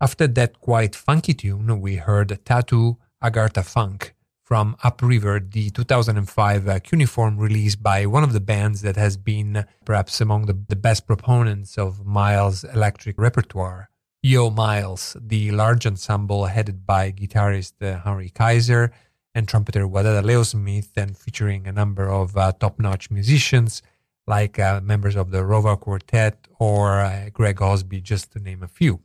After 0.00 0.26
that 0.26 0.60
quite 0.60 0.94
funky 0.94 1.34
tune, 1.34 1.80
we 1.80 1.96
heard 1.96 2.38
Tattoo 2.44 2.98
Agharta 3.22 3.64
Funk 3.64 4.14
from 4.42 4.76
Upriver, 4.84 5.40
the 5.40 5.70
2005 5.70 6.68
uh, 6.68 6.78
cuneiform 6.78 7.36
release 7.36 7.74
by 7.74 8.06
one 8.06 8.22
of 8.22 8.32
the 8.32 8.40
bands 8.40 8.82
that 8.82 8.96
has 8.96 9.16
been 9.16 9.66
perhaps 9.84 10.20
among 10.20 10.46
the, 10.46 10.56
the 10.68 10.76
best 10.76 11.06
proponents 11.06 11.76
of 11.76 12.06
Miles' 12.06 12.62
electric 12.62 13.18
repertoire. 13.18 13.90
Yo 14.22 14.50
Miles, 14.50 15.16
the 15.20 15.50
large 15.50 15.86
ensemble 15.86 16.46
headed 16.46 16.86
by 16.86 17.10
guitarist 17.10 17.74
uh, 17.82 18.00
Henry 18.00 18.30
Kaiser 18.30 18.92
and 19.34 19.48
trumpeter 19.48 19.86
Wadada 19.86 20.24
Leo 20.24 20.42
Smith, 20.42 20.92
and 20.96 21.18
featuring 21.18 21.66
a 21.66 21.72
number 21.72 22.08
of 22.08 22.36
uh, 22.36 22.52
top 22.52 22.78
notch 22.78 23.10
musicians 23.10 23.82
like 24.26 24.58
uh, 24.58 24.80
members 24.80 25.16
of 25.16 25.30
the 25.30 25.38
Rova 25.38 25.78
Quartet 25.78 26.48
or 26.58 27.00
uh, 27.00 27.30
Greg 27.32 27.62
Osby, 27.62 28.00
just 28.00 28.32
to 28.32 28.38
name 28.38 28.62
a 28.62 28.68
few. 28.68 29.00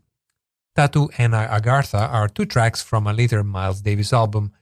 Tattoo 0.75 1.09
and 1.17 1.33
Agharta 1.33 2.11
are 2.11 2.27
two 2.27 2.45
tracks 2.45 2.81
from 2.81 3.05
a 3.05 3.13
later 3.13 3.43
Miles 3.43 3.81
Davis 3.81 4.13
album, 4.13 4.53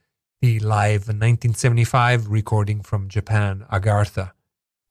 the 0.41 0.60
live 0.60 1.07
1975 1.07 2.30
recording 2.30 2.81
from 2.81 3.10
Japan, 3.10 3.65
Agharta. 3.72 4.31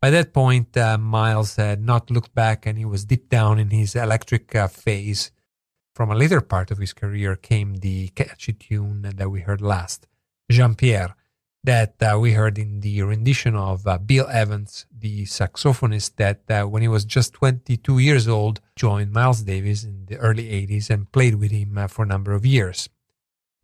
By 0.00 0.10
that 0.10 0.32
point, 0.32 0.76
uh, 0.76 0.96
Miles 0.96 1.56
had 1.56 1.82
not 1.82 2.10
looked 2.10 2.34
back 2.34 2.66
and 2.66 2.78
he 2.78 2.84
was 2.84 3.04
deep 3.04 3.28
down 3.28 3.58
in 3.58 3.70
his 3.70 3.96
electric 3.96 4.54
uh, 4.54 4.68
phase. 4.68 5.32
From 5.94 6.12
a 6.12 6.14
later 6.14 6.40
part 6.40 6.70
of 6.70 6.78
his 6.78 6.92
career 6.92 7.34
came 7.34 7.76
the 7.76 8.08
catchy 8.10 8.52
tune 8.52 9.02
that 9.02 9.30
we 9.30 9.40
heard 9.40 9.60
last, 9.60 10.06
Jean 10.48 10.76
Pierre, 10.76 11.16
that 11.64 11.94
uh, 12.00 12.18
we 12.18 12.32
heard 12.32 12.58
in 12.58 12.80
the 12.80 13.02
rendition 13.02 13.54
of 13.54 13.86
uh, 13.86 13.98
Bill 13.98 14.28
Evans, 14.28 14.86
the 14.96 15.24
saxophonist 15.24 16.16
that, 16.16 16.42
uh, 16.48 16.64
when 16.66 16.82
he 16.82 16.88
was 16.88 17.04
just 17.04 17.34
22 17.34 17.98
years 17.98 18.28
old, 18.28 18.60
joined 18.76 19.12
Miles 19.12 19.42
Davis 19.42 19.84
in 19.84 20.06
the 20.06 20.16
early 20.16 20.44
80s 20.44 20.90
and 20.90 21.10
played 21.10 21.34
with 21.34 21.50
him 21.50 21.76
uh, 21.76 21.86
for 21.86 22.04
a 22.04 22.06
number 22.06 22.32
of 22.32 22.46
years. 22.46 22.88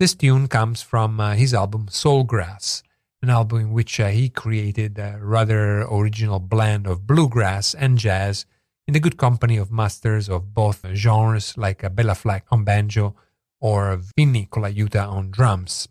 This 0.01 0.15
tune 0.15 0.49
comes 0.49 0.83
from 0.83 1.21
uh, 1.21 1.35
his 1.35 1.55
album 1.55 1.87
Soulgrass, 1.87 2.83
an 3.23 3.31
album 3.31 3.61
in 3.61 3.73
which 3.73 4.01
uh, 4.01 4.09
he 4.09 4.29
created 4.29 4.99
a 4.99 5.19
rather 5.21 5.83
original 5.83 6.41
blend 6.41 6.87
of 6.87 7.07
bluegrass 7.07 7.75
and 7.75 7.97
jazz 7.97 8.45
in 8.87 8.93
the 8.93 9.01
good 9.01 9.17
company 9.17 9.57
of 9.57 9.71
masters 9.71 10.29
of 10.29 10.53
both 10.53 10.85
genres 10.95 11.57
like 11.57 11.95
Bela 11.95 12.15
Fleck 12.15 12.45
on 12.51 12.65
banjo 12.65 13.15
or 13.61 13.99
Vinny 14.17 14.47
Colaiuta 14.51 15.09
on 15.09 15.31
drums. 15.31 15.89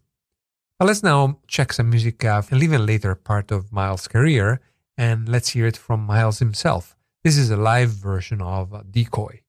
Well, 0.79 0.87
let's 0.87 1.03
now 1.03 1.39
check 1.47 1.71
some 1.71 1.91
music 1.91 2.25
uh, 2.25 2.41
a 2.51 2.55
little 2.55 2.81
later 2.81 3.13
part 3.15 3.51
of 3.51 3.71
Miles' 3.71 4.07
career, 4.07 4.59
and 4.97 5.29
let's 5.29 5.49
hear 5.49 5.67
it 5.67 5.77
from 5.77 6.01
Miles 6.01 6.39
himself. 6.39 6.95
This 7.23 7.37
is 7.37 7.51
a 7.51 7.57
live 7.57 7.91
version 7.91 8.41
of 8.41 8.91
Decoy. 8.91 9.42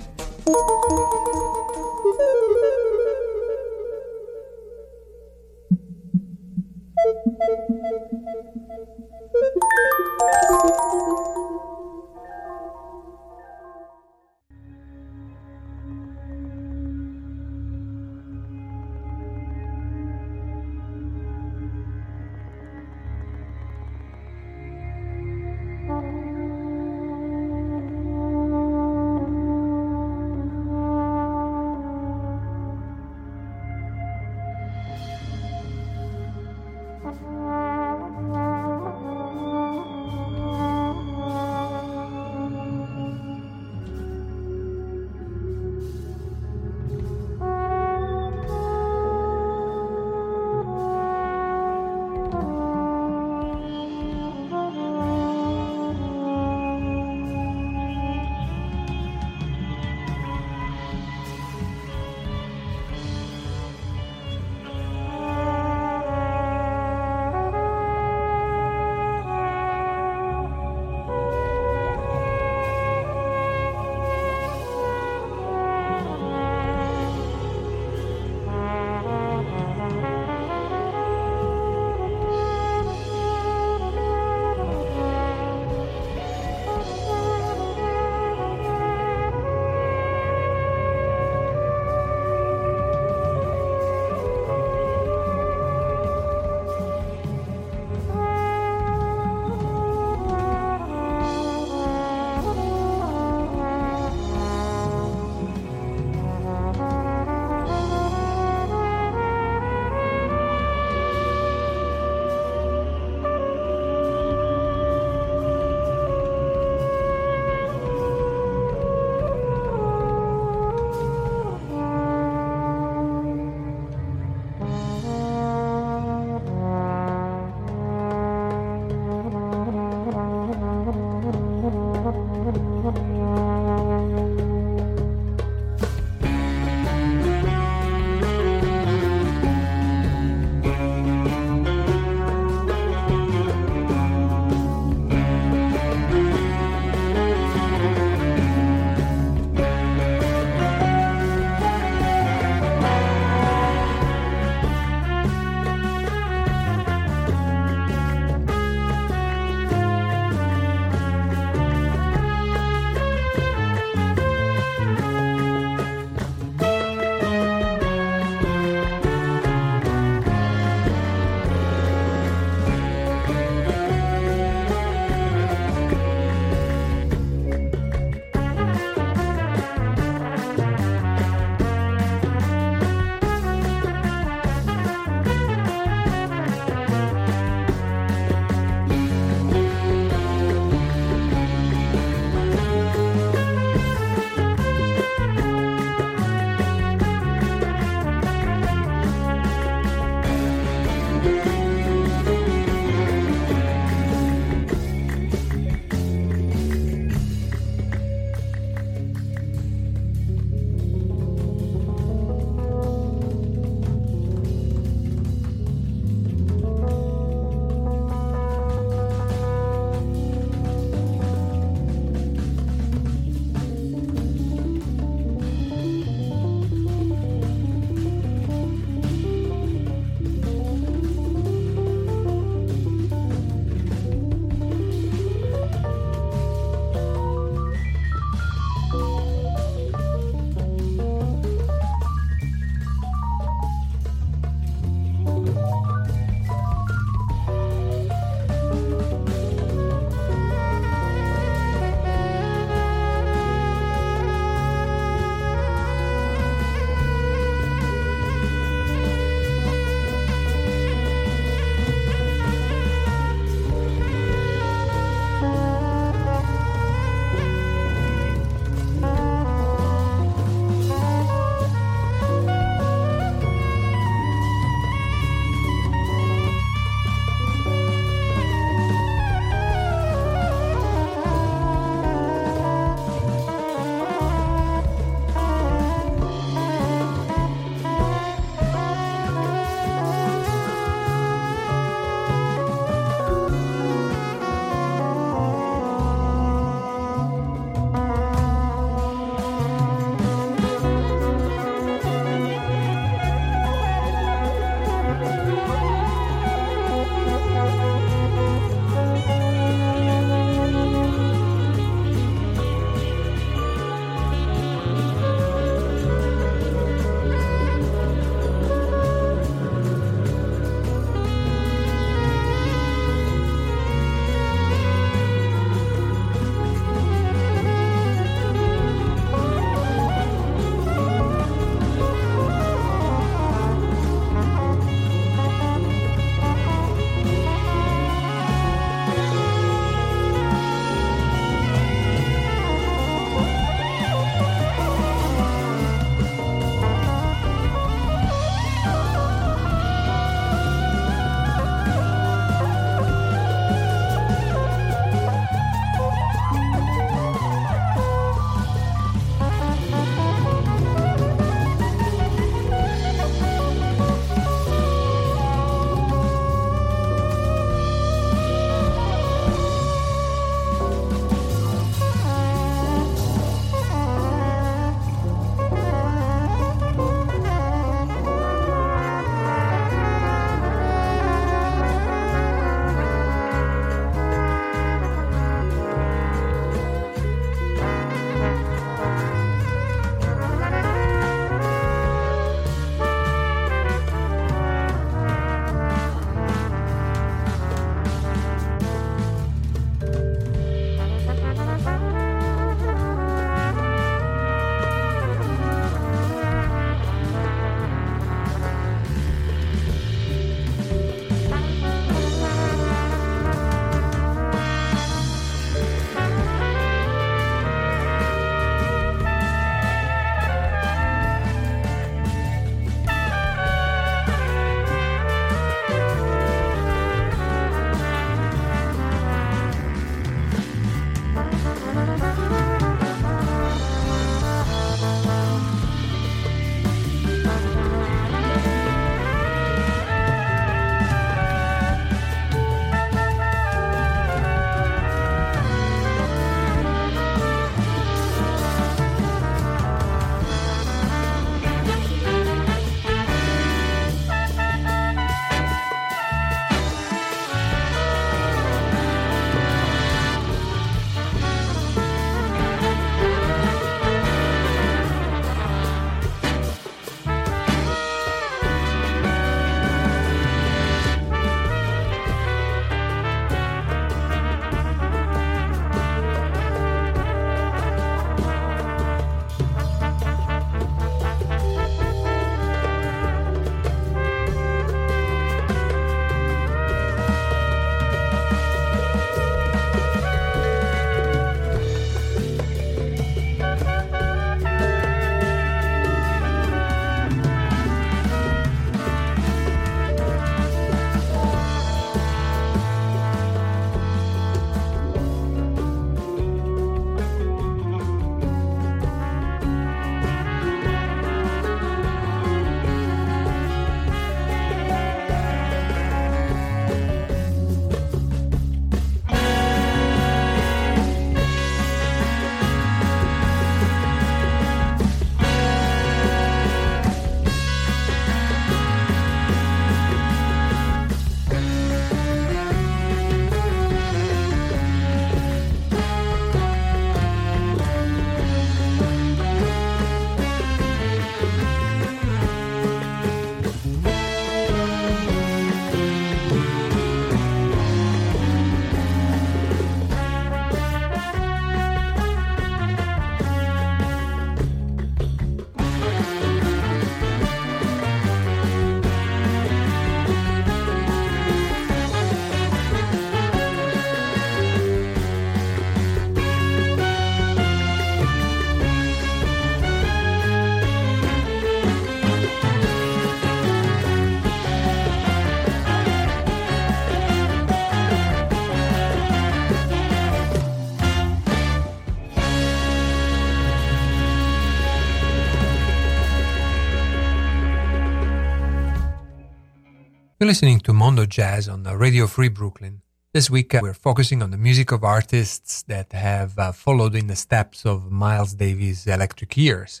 Listening 590.48 590.80
to 590.80 590.94
Mondo 590.94 591.26
Jazz 591.26 591.68
on 591.68 591.82
Radio 591.82 592.26
Free 592.26 592.48
Brooklyn. 592.48 593.02
This 593.34 593.50
week, 593.50 593.74
uh, 593.74 593.80
we're 593.82 593.92
focusing 593.92 594.42
on 594.42 594.50
the 594.50 594.56
music 594.56 594.90
of 594.92 595.04
artists 595.04 595.82
that 595.82 596.10
have 596.14 596.58
uh, 596.58 596.72
followed 596.72 597.14
in 597.14 597.26
the 597.26 597.36
steps 597.36 597.84
of 597.84 598.10
Miles 598.10 598.54
Davis' 598.54 599.06
Electric 599.06 599.58
Years. 599.58 600.00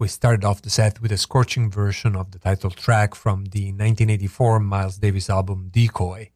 We 0.00 0.08
started 0.08 0.44
off 0.44 0.60
the 0.60 0.70
set 0.70 1.00
with 1.00 1.12
a 1.12 1.16
scorching 1.16 1.70
version 1.70 2.16
of 2.16 2.32
the 2.32 2.40
title 2.40 2.70
track 2.70 3.14
from 3.14 3.44
the 3.44 3.66
1984 3.66 4.58
Miles 4.58 4.98
Davis 4.98 5.30
album 5.30 5.68
Decoy. 5.70 6.30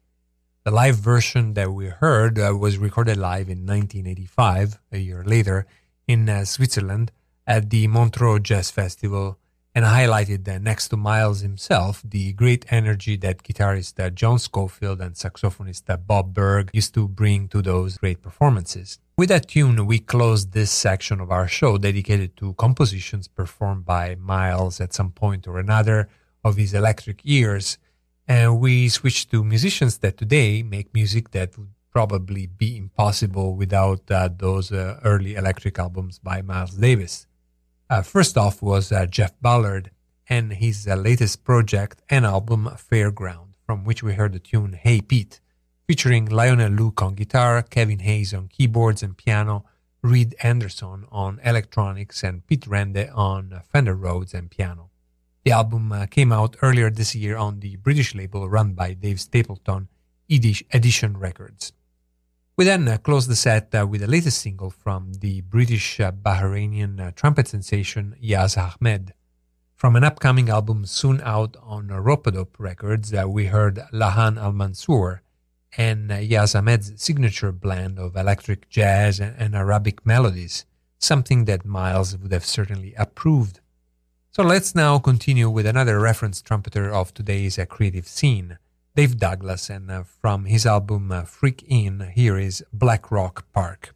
The 0.63 0.71
live 0.71 0.95
version 0.95 1.53
that 1.55 1.73
we 1.73 1.87
heard 1.87 2.39
uh, 2.39 2.55
was 2.57 2.77
recorded 2.77 3.17
live 3.17 3.49
in 3.49 3.65
1985, 3.65 4.79
a 4.93 4.97
year 4.97 5.25
later, 5.25 5.67
in 6.07 6.29
uh, 6.29 6.45
Switzerland 6.45 7.11
at 7.45 7.69
the 7.69 7.87
Montreux 7.87 8.39
Jazz 8.39 8.71
Festival 8.71 9.39
and 9.73 9.85
highlighted 9.85 10.43
that 10.45 10.61
next 10.61 10.89
to 10.89 10.97
Miles 10.97 11.41
himself 11.41 12.01
the 12.03 12.33
great 12.33 12.65
energy 12.69 13.15
that 13.17 13.43
guitarist 13.43 13.99
uh, 13.99 14.09
John 14.09 14.37
Scofield 14.37 14.99
and 15.01 15.15
saxophonist 15.15 15.89
uh, 15.89 15.97
Bob 15.97 16.33
Berg 16.33 16.69
used 16.73 16.93
to 16.95 17.07
bring 17.07 17.47
to 17.49 17.61
those 17.61 17.97
great 17.97 18.21
performances. 18.21 18.99
With 19.17 19.29
that 19.29 19.47
tune, 19.47 19.85
we 19.85 19.99
close 19.99 20.47
this 20.47 20.71
section 20.71 21.21
of 21.21 21.31
our 21.31 21.47
show 21.47 21.77
dedicated 21.77 22.35
to 22.37 22.53
compositions 22.53 23.27
performed 23.27 23.85
by 23.85 24.15
Miles 24.15 24.81
at 24.81 24.93
some 24.93 25.11
point 25.11 25.47
or 25.47 25.59
another 25.59 26.09
of 26.43 26.57
his 26.57 26.73
electric 26.73 27.23
years, 27.23 27.77
and 28.27 28.59
we 28.59 28.89
switch 28.89 29.29
to 29.29 29.43
musicians 29.43 29.99
that 29.99 30.17
today 30.17 30.63
make 30.63 30.93
music 30.93 31.31
that 31.31 31.57
would 31.57 31.69
probably 31.91 32.47
be 32.47 32.77
impossible 32.77 33.55
without 33.55 34.09
uh, 34.09 34.29
those 34.35 34.71
uh, 34.71 34.99
early 35.03 35.35
electric 35.35 35.77
albums 35.77 36.19
by 36.19 36.41
Miles 36.41 36.71
Davis. 36.71 37.27
Uh, 37.91 38.01
first 38.01 38.37
off 38.37 38.61
was 38.61 38.89
uh, 38.89 39.05
Jeff 39.05 39.33
Ballard 39.41 39.91
and 40.29 40.53
his 40.53 40.87
uh, 40.87 40.95
latest 40.95 41.43
project 41.43 42.01
and 42.09 42.25
album 42.25 42.69
Fairground, 42.77 43.49
from 43.65 43.83
which 43.83 44.01
we 44.01 44.13
heard 44.13 44.31
the 44.31 44.39
tune 44.39 44.71
Hey 44.71 45.01
Pete, 45.01 45.41
featuring 45.87 46.25
Lionel 46.25 46.71
Loueke 46.71 47.01
on 47.01 47.15
guitar, 47.15 47.61
Kevin 47.61 47.99
Hayes 47.99 48.33
on 48.33 48.47
keyboards 48.47 49.03
and 49.03 49.17
piano, 49.17 49.65
Reid 50.01 50.35
Anderson 50.41 51.05
on 51.11 51.41
electronics, 51.43 52.23
and 52.23 52.47
Pete 52.47 52.65
Rende 52.65 53.11
on 53.13 53.61
Fender 53.73 53.93
Rhodes 53.93 54.33
and 54.33 54.49
piano. 54.49 54.89
The 55.43 55.51
album 55.51 55.91
uh, 55.91 56.05
came 56.05 56.31
out 56.31 56.55
earlier 56.61 56.89
this 56.89 57.13
year 57.13 57.35
on 57.35 57.59
the 57.59 57.75
British 57.75 58.15
label 58.15 58.47
run 58.47 58.71
by 58.71 58.93
Dave 58.93 59.19
Stapleton, 59.19 59.89
Edition 60.29 61.17
Records. 61.17 61.73
We 62.61 62.65
then 62.65 62.87
uh, 62.87 62.97
close 62.97 63.25
the 63.25 63.35
set 63.35 63.73
uh, 63.73 63.87
with 63.87 64.01
the 64.01 64.07
latest 64.07 64.39
single 64.39 64.69
from 64.69 65.13
the 65.13 65.41
British 65.41 65.99
uh, 65.99 66.11
Bahrainian 66.11 67.15
trumpet 67.15 67.47
sensation 67.47 68.15
Yazz 68.23 68.55
Ahmed. 68.55 69.15
From 69.75 69.95
an 69.95 70.03
upcoming 70.03 70.47
album 70.47 70.85
soon 70.85 71.21
out 71.21 71.57
on 71.63 71.87
Ropeadope 71.87 72.53
Records, 72.59 73.11
we 73.25 73.47
heard 73.47 73.79
Lahan 73.91 74.39
Al 74.39 74.51
Mansour 74.51 75.23
and 75.75 76.11
Yazz 76.11 76.53
Ahmed's 76.53 77.01
signature 77.01 77.51
blend 77.51 77.97
of 77.97 78.15
electric 78.15 78.69
jazz 78.69 79.19
and 79.19 79.55
Arabic 79.55 80.05
melodies, 80.05 80.65
something 80.99 81.45
that 81.45 81.65
Miles 81.65 82.15
would 82.15 82.31
have 82.31 82.45
certainly 82.45 82.93
approved. 82.93 83.59
So 84.29 84.43
let's 84.43 84.75
now 84.75 84.99
continue 84.99 85.49
with 85.49 85.65
another 85.65 85.99
reference 85.99 86.43
trumpeter 86.43 86.93
of 86.93 87.11
today's 87.11 87.57
creative 87.69 88.07
scene. 88.07 88.59
Dave 88.93 89.17
Douglas, 89.17 89.69
and 89.69 89.89
uh, 89.89 90.03
from 90.03 90.45
his 90.45 90.65
album 90.65 91.13
uh, 91.13 91.23
Freak 91.23 91.63
In, 91.65 92.11
here 92.13 92.37
is 92.37 92.61
Black 92.73 93.09
Rock 93.09 93.45
Park. 93.53 93.95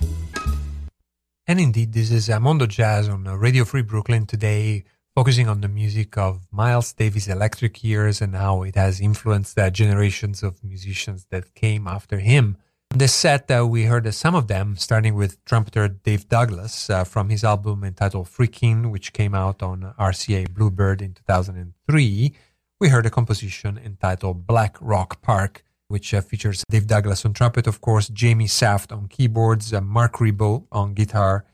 And 1.51 1.59
indeed, 1.59 1.91
this 1.91 2.11
is 2.11 2.29
Mondo 2.29 2.65
Jazz 2.65 3.09
on 3.09 3.25
Radio 3.25 3.65
Free 3.65 3.81
Brooklyn 3.81 4.25
today, 4.25 4.85
focusing 5.13 5.49
on 5.49 5.59
the 5.59 5.67
music 5.67 6.17
of 6.17 6.47
Miles 6.49 6.93
Davis' 6.93 7.27
electric 7.27 7.83
years 7.83 8.21
and 8.21 8.33
how 8.33 8.63
it 8.63 8.75
has 8.75 9.01
influenced 9.01 9.57
the 9.57 9.69
generations 9.69 10.43
of 10.43 10.63
musicians 10.63 11.27
that 11.29 11.53
came 11.53 11.87
after 11.87 12.19
him. 12.19 12.55
This 12.95 13.13
set, 13.13 13.51
uh, 13.51 13.67
we 13.67 13.83
heard 13.83 14.07
uh, 14.07 14.11
some 14.11 14.33
of 14.33 14.47
them, 14.47 14.77
starting 14.77 15.13
with 15.13 15.43
trumpeter 15.43 15.89
Dave 15.89 16.29
Douglas 16.29 16.89
uh, 16.89 17.03
from 17.03 17.27
his 17.27 17.43
album 17.43 17.83
entitled 17.83 18.29
Freak 18.29 18.63
In, 18.63 18.89
which 18.89 19.11
came 19.11 19.35
out 19.35 19.61
on 19.61 19.93
RCA 19.99 20.53
Bluebird 20.53 21.01
in 21.01 21.15
2003. 21.15 22.33
We 22.79 22.87
heard 22.87 23.05
a 23.05 23.09
composition 23.09 23.77
entitled 23.77 24.47
Black 24.47 24.77
Rock 24.79 25.21
Park 25.21 25.65
which 25.91 26.13
uh, 26.13 26.21
features 26.21 26.63
Dave 26.69 26.87
Douglas 26.87 27.25
on 27.25 27.33
trumpet, 27.33 27.67
of 27.67 27.81
course, 27.81 28.07
Jamie 28.07 28.47
Saft 28.47 28.91
on 28.91 29.07
keyboards, 29.07 29.73
uh, 29.73 29.81
Marc 29.81 30.13
Ribot 30.15 30.65
on 30.71 30.93
guitar, 30.93 31.45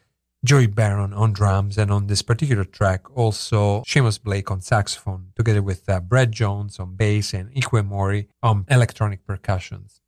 Joey 0.45 0.67
Baron 0.67 1.13
on 1.13 1.33
drums, 1.33 1.77
and 1.77 1.91
on 1.91 2.07
this 2.07 2.21
particular 2.21 2.63
track, 2.63 3.01
also 3.17 3.81
Seamus 3.81 4.21
Blake 4.21 4.51
on 4.51 4.61
saxophone, 4.61 5.31
together 5.35 5.61
with 5.63 5.89
uh, 5.89 5.99
Brad 5.99 6.31
Jones 6.31 6.79
on 6.79 6.95
bass 6.95 7.33
and 7.33 7.51
Ikue 7.53 7.85
Mori 7.85 8.27
on 8.43 8.65
electronic 8.69 9.25
percussions. 9.25 10.01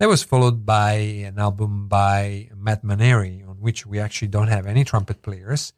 That 0.00 0.08
was 0.08 0.22
followed 0.22 0.64
by 0.64 0.92
an 1.28 1.38
album 1.38 1.88
by 1.88 2.50
Matt 2.56 2.82
Maneri, 2.82 3.46
on 3.48 3.56
which 3.56 3.84
we 3.84 3.98
actually 3.98 4.28
don't 4.28 4.48
have 4.48 4.66
any 4.66 4.84
trumpet 4.84 5.22
players. 5.22 5.72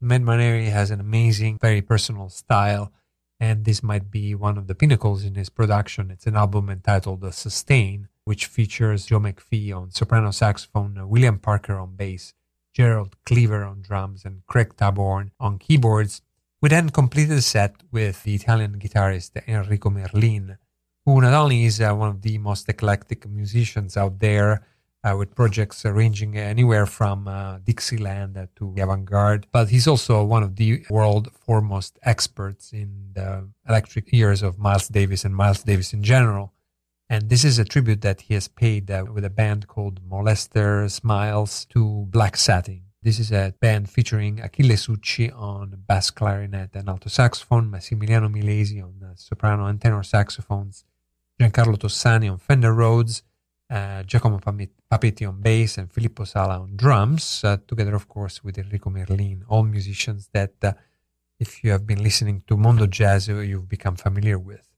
Matt 0.00 0.22
Maneri 0.22 0.70
has 0.70 0.90
an 0.90 1.00
amazing, 1.00 1.58
very 1.60 1.82
personal 1.82 2.28
style 2.28 2.92
and 3.38 3.64
this 3.64 3.82
might 3.82 4.10
be 4.10 4.34
one 4.34 4.56
of 4.56 4.66
the 4.66 4.74
pinnacles 4.74 5.24
in 5.24 5.34
his 5.34 5.48
production. 5.48 6.10
It's 6.10 6.26
an 6.26 6.36
album 6.36 6.70
entitled 6.70 7.20
The 7.20 7.32
Sustain, 7.32 8.08
which 8.24 8.46
features 8.46 9.06
Joe 9.06 9.20
McPhee 9.20 9.76
on 9.76 9.90
soprano 9.90 10.30
saxophone, 10.30 11.08
William 11.08 11.38
Parker 11.38 11.78
on 11.78 11.96
bass, 11.96 12.34
Gerald 12.72 13.16
Cleaver 13.24 13.64
on 13.64 13.82
drums, 13.82 14.24
and 14.24 14.44
Craig 14.46 14.74
Taborn 14.76 15.30
on 15.38 15.58
keyboards. 15.58 16.22
We 16.60 16.70
then 16.70 16.90
completed 16.90 17.38
the 17.38 17.42
set 17.42 17.76
with 17.92 18.22
the 18.22 18.34
Italian 18.34 18.78
guitarist 18.78 19.32
Enrico 19.46 19.90
Merlin, 19.90 20.58
who 21.04 21.20
not 21.20 21.34
only 21.34 21.64
is 21.64 21.80
uh, 21.80 21.94
one 21.94 22.08
of 22.08 22.22
the 22.22 22.38
most 22.38 22.68
eclectic 22.68 23.28
musicians 23.28 23.96
out 23.96 24.18
there, 24.18 24.52
uh, 24.52 24.58
with 25.14 25.34
projects 25.34 25.84
ranging 25.84 26.36
anywhere 26.36 26.86
from 26.86 27.28
uh, 27.28 27.58
Dixieland 27.58 28.48
to 28.56 28.74
avant-garde. 28.78 29.46
But 29.52 29.68
he's 29.68 29.86
also 29.86 30.24
one 30.24 30.42
of 30.42 30.56
the 30.56 30.84
world 30.88 31.30
foremost 31.32 31.98
experts 32.02 32.72
in 32.72 33.10
the 33.12 33.48
electric 33.68 34.12
ears 34.12 34.42
of 34.42 34.58
Miles 34.58 34.88
Davis 34.88 35.24
and 35.24 35.36
Miles 35.36 35.62
Davis 35.62 35.92
in 35.92 36.02
general. 36.02 36.54
And 37.08 37.28
this 37.28 37.44
is 37.44 37.58
a 37.58 37.64
tribute 37.64 38.00
that 38.00 38.22
he 38.22 38.34
has 38.34 38.48
paid 38.48 38.90
uh, 38.90 39.04
with 39.12 39.24
a 39.24 39.30
band 39.30 39.68
called 39.68 40.00
Molester 40.08 40.90
Smiles 40.90 41.66
to 41.66 42.06
Black 42.10 42.36
Satin. 42.36 42.82
This 43.00 43.20
is 43.20 43.30
a 43.30 43.54
band 43.60 43.88
featuring 43.88 44.40
Achille 44.40 44.76
Succi 44.76 45.32
on 45.32 45.84
bass 45.86 46.10
clarinet 46.10 46.74
and 46.74 46.88
alto 46.88 47.08
saxophone, 47.08 47.70
Massimiliano 47.70 48.28
Milesi 48.28 48.82
on 48.82 49.00
soprano 49.14 49.66
and 49.66 49.80
tenor 49.80 50.02
saxophones, 50.02 50.84
Giancarlo 51.40 51.76
Tossani 51.76 52.28
on 52.28 52.38
Fender 52.38 52.74
Rhodes, 52.74 53.22
uh, 53.70 54.02
Giacomo 54.02 54.38
Papetti 54.90 55.26
on 55.26 55.40
bass 55.40 55.78
and 55.78 55.92
Filippo 55.92 56.24
Sala 56.24 56.60
on 56.60 56.76
drums, 56.76 57.42
uh, 57.42 57.56
together, 57.66 57.94
of 57.94 58.08
course, 58.08 58.44
with 58.44 58.56
Enrico 58.56 58.88
Merlin, 58.88 59.44
all 59.48 59.64
musicians 59.64 60.28
that, 60.32 60.52
uh, 60.62 60.72
if 61.40 61.64
you 61.64 61.72
have 61.72 61.86
been 61.86 62.02
listening 62.02 62.42
to 62.46 62.56
Mondo 62.56 62.86
Jazz, 62.86 63.28
uh, 63.28 63.34
you've 63.38 63.68
become 63.68 63.96
familiar 63.96 64.38
with. 64.38 64.68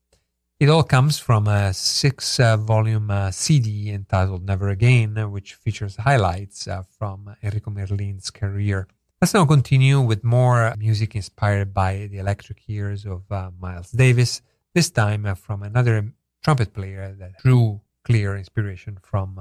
It 0.59 0.71
all 0.71 0.83
comes 0.83 1.19
from 1.19 1.47
a 1.47 1.75
six 1.75 2.41
uh, 2.41 2.57
volume 2.57 3.11
uh, 3.11 3.31
CD 3.31 3.91
entitled 3.91 4.45
Never 4.45 4.71
Again, 4.71 5.31
which 5.31 5.55
features 5.55 5.97
highlights 5.97 6.67
from 6.99 7.37
Enrico 7.43 7.71
Merlin's 7.71 8.31
career. 8.31 8.89
Let's 9.21 9.35
now 9.35 9.45
continue 9.45 10.01
with 10.01 10.25
more 10.25 10.75
music 10.79 11.15
inspired 11.15 11.75
by 11.75 12.09
the 12.11 12.19
electric 12.19 12.67
years 12.67 13.05
of 13.05 13.23
Miles 13.61 13.93
Davis, 13.93 14.43
this 14.75 14.91
time 14.91 15.33
from 15.35 15.63
another 15.63 16.13
trumpet 16.43 16.73
player 16.73 17.15
that 17.19 17.39
drew 17.39 17.81
clear 18.05 18.37
inspiration 18.37 18.99
from 19.03 19.39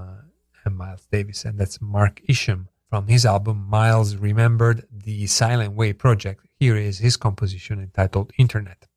uh, 0.68 0.70
Miles 0.70 1.08
Davis, 1.12 1.46
and 1.46 1.58
that's 1.58 1.82
Mark 1.82 2.22
Isham 2.28 2.70
from 2.90 3.08
his 3.08 3.26
album 3.26 3.66
Miles 3.70 4.16
Remembered 4.16 4.86
the 4.92 5.28
Silent 5.28 5.74
Way 5.74 5.94
Project. 5.94 6.46
Here 6.60 6.76
is 6.76 7.00
his 7.00 7.18
composition 7.18 7.80
entitled 7.80 8.32
Internet. 8.38 8.88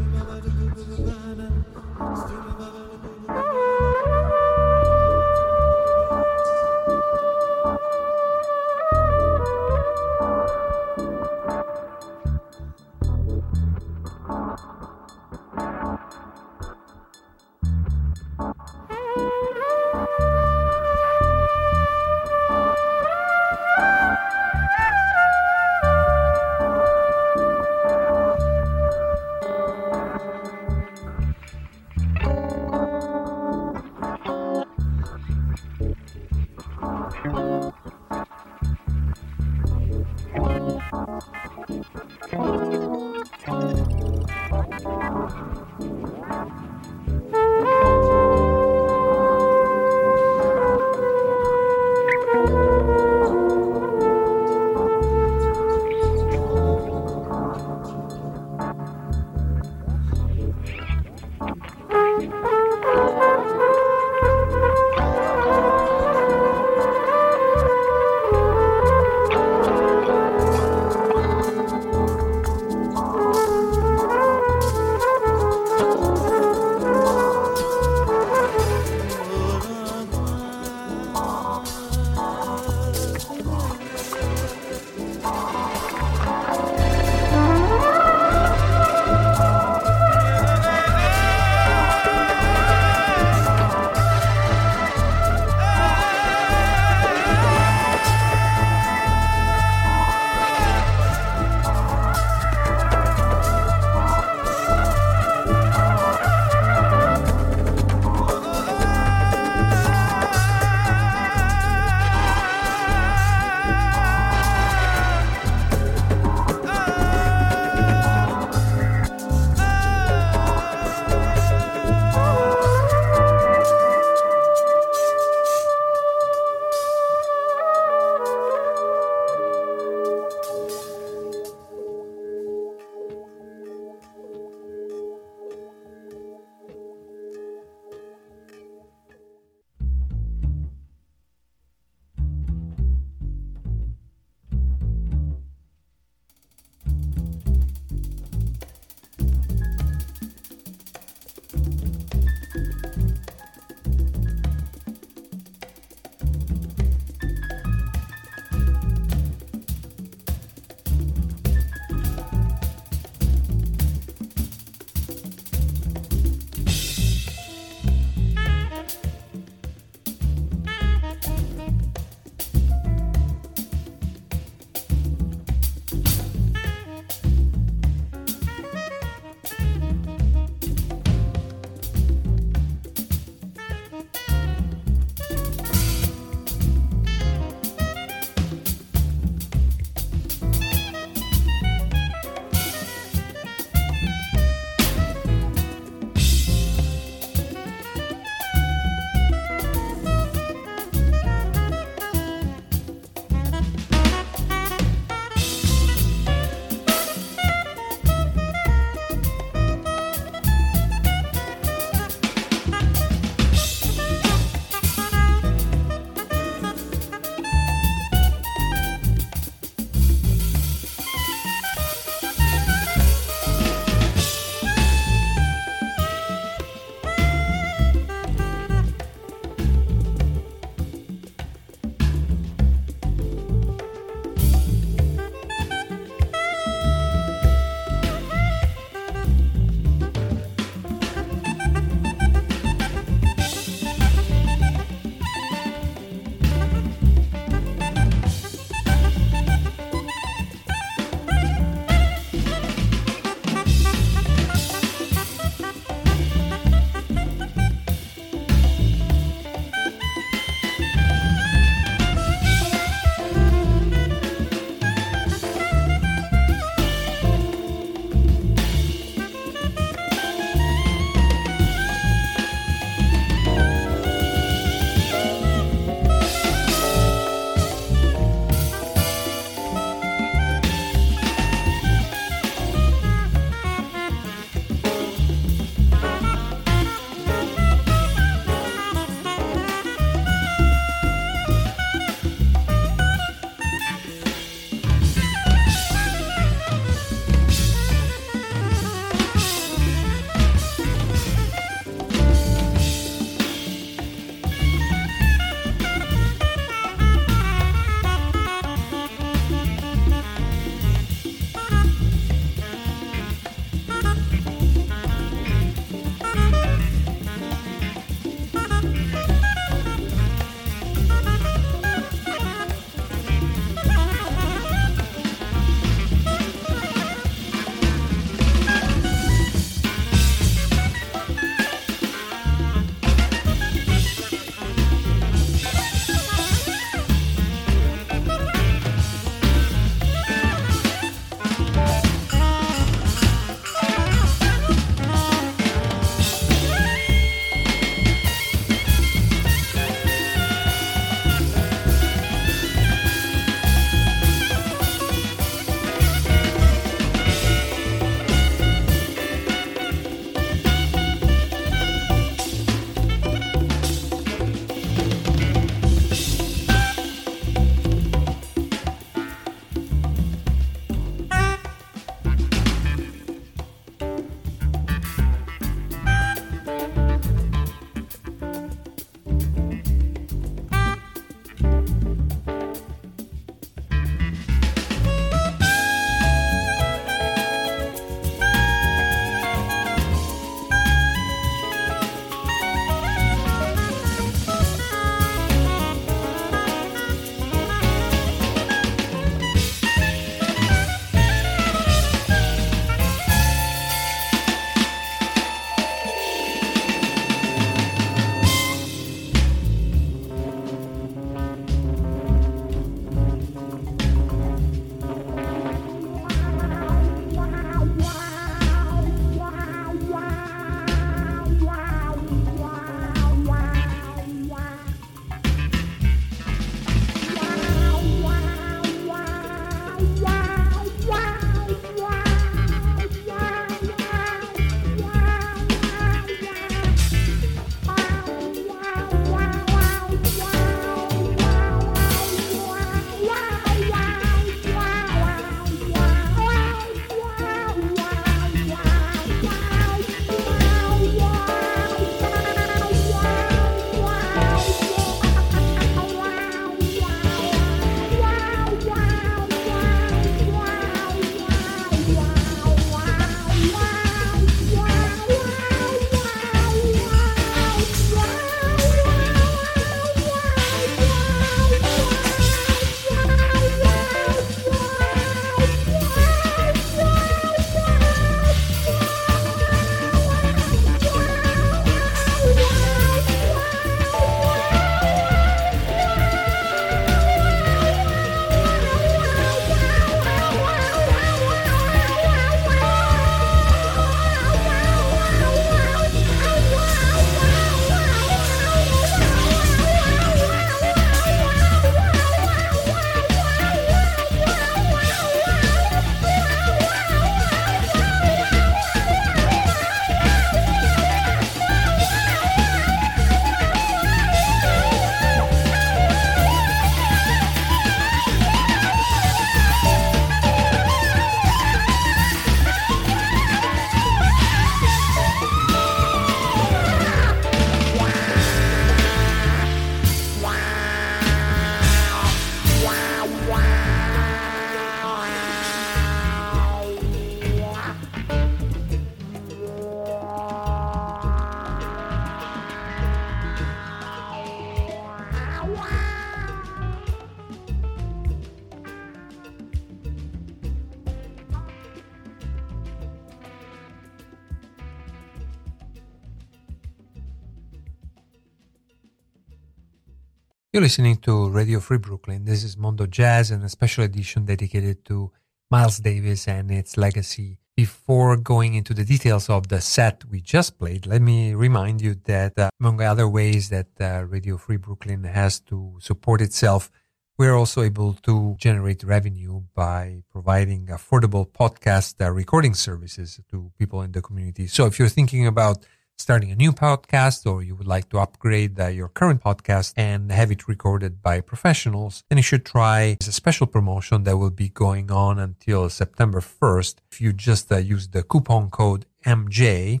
You're 560.74 560.82
listening 560.82 561.18
to 561.18 561.50
Radio 561.50 561.78
Free 561.78 561.98
Brooklyn. 561.98 562.46
This 562.46 562.64
is 562.64 562.76
Mondo 562.76 563.06
Jazz 563.06 563.52
and 563.52 563.62
a 563.62 563.68
special 563.68 564.02
edition 564.02 564.44
dedicated 564.44 565.04
to 565.04 565.30
Miles 565.70 566.00
Davis 566.00 566.48
and 566.48 566.68
its 566.68 566.96
legacy. 566.96 567.60
Before 567.76 568.36
going 568.36 568.74
into 568.74 568.92
the 568.92 569.04
details 569.04 569.48
of 569.48 569.68
the 569.68 569.80
set 569.80 570.24
we 570.24 570.40
just 570.40 570.76
played, 570.76 571.06
let 571.06 571.22
me 571.22 571.54
remind 571.54 572.00
you 572.00 572.16
that 572.24 572.58
uh, 572.58 572.70
among 572.80 573.00
other 573.00 573.28
ways 573.28 573.68
that 573.68 573.86
uh, 574.00 574.24
Radio 574.24 574.56
Free 574.56 574.76
Brooklyn 574.76 575.22
has 575.22 575.60
to 575.60 575.96
support 576.00 576.40
itself, 576.40 576.90
we're 577.38 577.54
also 577.54 577.82
able 577.82 578.14
to 578.24 578.56
generate 578.58 579.04
revenue 579.04 579.62
by 579.76 580.24
providing 580.32 580.88
affordable 580.88 581.48
podcast 581.48 582.20
uh, 582.20 582.32
recording 582.32 582.74
services 582.74 583.38
to 583.48 583.70
people 583.78 584.02
in 584.02 584.10
the 584.10 584.20
community. 584.20 584.66
So 584.66 584.86
if 584.86 584.98
you're 584.98 585.06
thinking 585.06 585.46
about 585.46 585.86
starting 586.18 586.50
a 586.50 586.56
new 586.56 586.72
podcast 586.72 587.50
or 587.50 587.62
you 587.62 587.74
would 587.74 587.86
like 587.86 588.08
to 588.08 588.18
upgrade 588.18 588.78
uh, 588.80 588.86
your 588.86 589.08
current 589.08 589.42
podcast 589.42 589.92
and 589.96 590.30
have 590.30 590.50
it 590.50 590.68
recorded 590.68 591.22
by 591.22 591.40
professionals, 591.40 592.22
then 592.28 592.38
you 592.38 592.42
should 592.42 592.64
try 592.64 593.16
a 593.20 593.24
special 593.24 593.66
promotion 593.66 594.24
that 594.24 594.36
will 594.36 594.50
be 594.50 594.68
going 594.68 595.10
on 595.10 595.38
until 595.38 595.88
September 595.90 596.40
1st. 596.40 596.96
If 597.10 597.20
you 597.20 597.32
just 597.32 597.70
uh, 597.72 597.78
use 597.78 598.08
the 598.08 598.22
coupon 598.22 598.70
code 598.70 599.06
MJ 599.26 600.00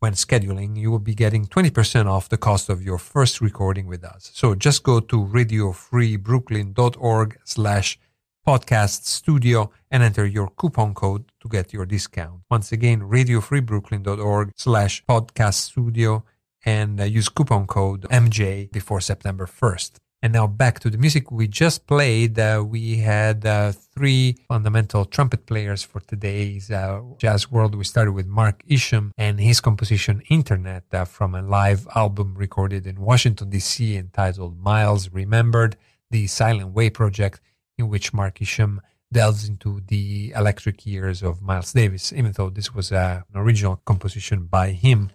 when 0.00 0.14
scheduling, 0.14 0.76
you 0.76 0.90
will 0.90 0.98
be 0.98 1.14
getting 1.14 1.46
20% 1.46 2.06
off 2.06 2.28
the 2.28 2.38
cost 2.38 2.70
of 2.70 2.82
your 2.82 2.98
first 2.98 3.40
recording 3.40 3.86
with 3.86 4.02
us. 4.02 4.30
So 4.34 4.54
just 4.54 4.82
go 4.82 4.98
to 4.98 5.24
radiofreebrooklyn.org 5.24 7.38
slash 7.44 7.98
podcast 8.46 9.04
studio 9.04 9.70
and 9.90 10.02
enter 10.02 10.26
your 10.26 10.48
coupon 10.48 10.94
code 10.94 11.24
to 11.40 11.48
get 11.48 11.72
your 11.72 11.86
discount. 11.86 12.40
Once 12.50 12.72
again, 12.72 13.00
radiofreebrooklyn.org 13.00 14.52
slash 14.56 15.04
podcast 15.06 15.54
studio 15.54 16.24
and 16.64 17.00
uh, 17.00 17.04
use 17.04 17.28
coupon 17.28 17.66
code 17.66 18.02
MJ 18.10 18.70
before 18.70 19.00
September 19.00 19.46
1st. 19.46 19.92
And 20.22 20.34
now 20.34 20.46
back 20.46 20.80
to 20.80 20.90
the 20.90 20.98
music 20.98 21.30
we 21.30 21.48
just 21.48 21.86
played. 21.86 22.38
Uh, 22.38 22.62
we 22.66 22.98
had 22.98 23.46
uh, 23.46 23.72
three 23.72 24.36
fundamental 24.48 25.06
trumpet 25.06 25.46
players 25.46 25.82
for 25.82 26.00
today's 26.00 26.70
uh, 26.70 27.00
jazz 27.16 27.50
world. 27.50 27.74
We 27.74 27.84
started 27.84 28.12
with 28.12 28.26
Mark 28.26 28.62
Isham 28.68 29.12
and 29.16 29.40
his 29.40 29.62
composition 29.62 30.22
Internet 30.28 30.84
uh, 30.92 31.06
from 31.06 31.34
a 31.34 31.40
live 31.40 31.88
album 31.94 32.34
recorded 32.34 32.86
in 32.86 33.00
Washington, 33.00 33.48
D.C. 33.48 33.96
entitled 33.96 34.58
Miles 34.60 35.10
Remembered, 35.10 35.78
the 36.10 36.26
Silent 36.26 36.74
Way 36.74 36.90
Project 36.90 37.40
in 37.80 37.88
which 37.88 38.14
Mark 38.14 38.40
Isham 38.40 38.80
delves 39.12 39.48
into 39.48 39.80
the 39.88 40.32
electric 40.36 40.86
years 40.86 41.22
of 41.22 41.42
Miles 41.42 41.72
Davis, 41.72 42.12
even 42.12 42.32
though 42.32 42.50
this 42.50 42.72
was 42.72 42.92
uh, 42.92 43.22
an 43.32 43.40
original 43.40 43.76
composition 43.84 44.46
by 44.46 44.70
him. 44.70 45.10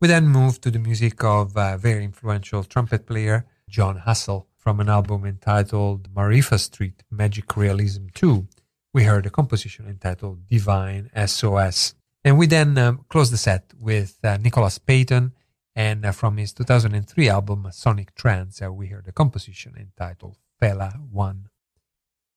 We 0.00 0.08
then 0.08 0.28
moved 0.28 0.62
to 0.62 0.70
the 0.70 0.78
music 0.78 1.22
of 1.22 1.56
a 1.56 1.76
very 1.76 2.04
influential 2.04 2.64
trumpet 2.64 3.06
player, 3.06 3.46
Jon 3.68 4.00
Hassell, 4.00 4.46
from 4.56 4.80
an 4.80 4.88
album 4.88 5.26
entitled 5.26 6.12
Maarifa 6.14 6.58
Street 6.58 7.02
Magic 7.10 7.54
Realism 7.56 8.06
2. 8.14 8.46
We 8.94 9.04
heard 9.04 9.26
a 9.26 9.30
composition 9.30 9.86
entitled 9.86 10.48
Divine 10.48 11.10
SOS. 11.26 11.94
And 12.24 12.38
we 12.38 12.46
then 12.46 12.78
um, 12.78 13.04
closed 13.10 13.32
the 13.32 13.36
set 13.36 13.74
with 13.78 14.18
uh, 14.24 14.38
Nicholas 14.38 14.78
Payton, 14.78 15.32
and 15.76 16.06
uh, 16.06 16.12
from 16.12 16.38
his 16.38 16.52
2003 16.54 17.28
album 17.28 17.68
Sonic 17.72 18.14
Trance, 18.14 18.62
uh, 18.62 18.72
we 18.72 18.86
heard 18.86 19.06
a 19.08 19.12
composition 19.12 19.74
entitled 19.76 20.38
Fela 20.60 20.98
1. 21.10 21.48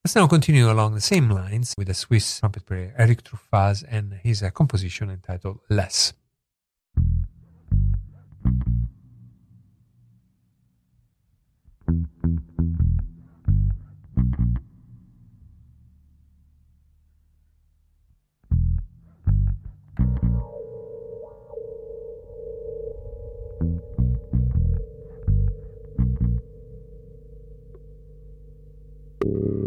Let's 0.07 0.15
now 0.15 0.25
continue 0.25 0.71
along 0.71 0.93
the 0.93 1.01
same 1.01 1.29
lines 1.29 1.73
with 1.77 1.87
the 1.87 1.93
Swiss 1.93 2.39
trumpet 2.39 2.65
player 2.65 2.93
Erik 2.97 3.23
Truffaz 3.23 3.83
and 3.89 4.13
his 4.23 4.41
uh, 4.41 4.51
composition 4.51 5.09
entitled 5.09 5.59
Less. 5.69 6.13
Thank 29.21 29.66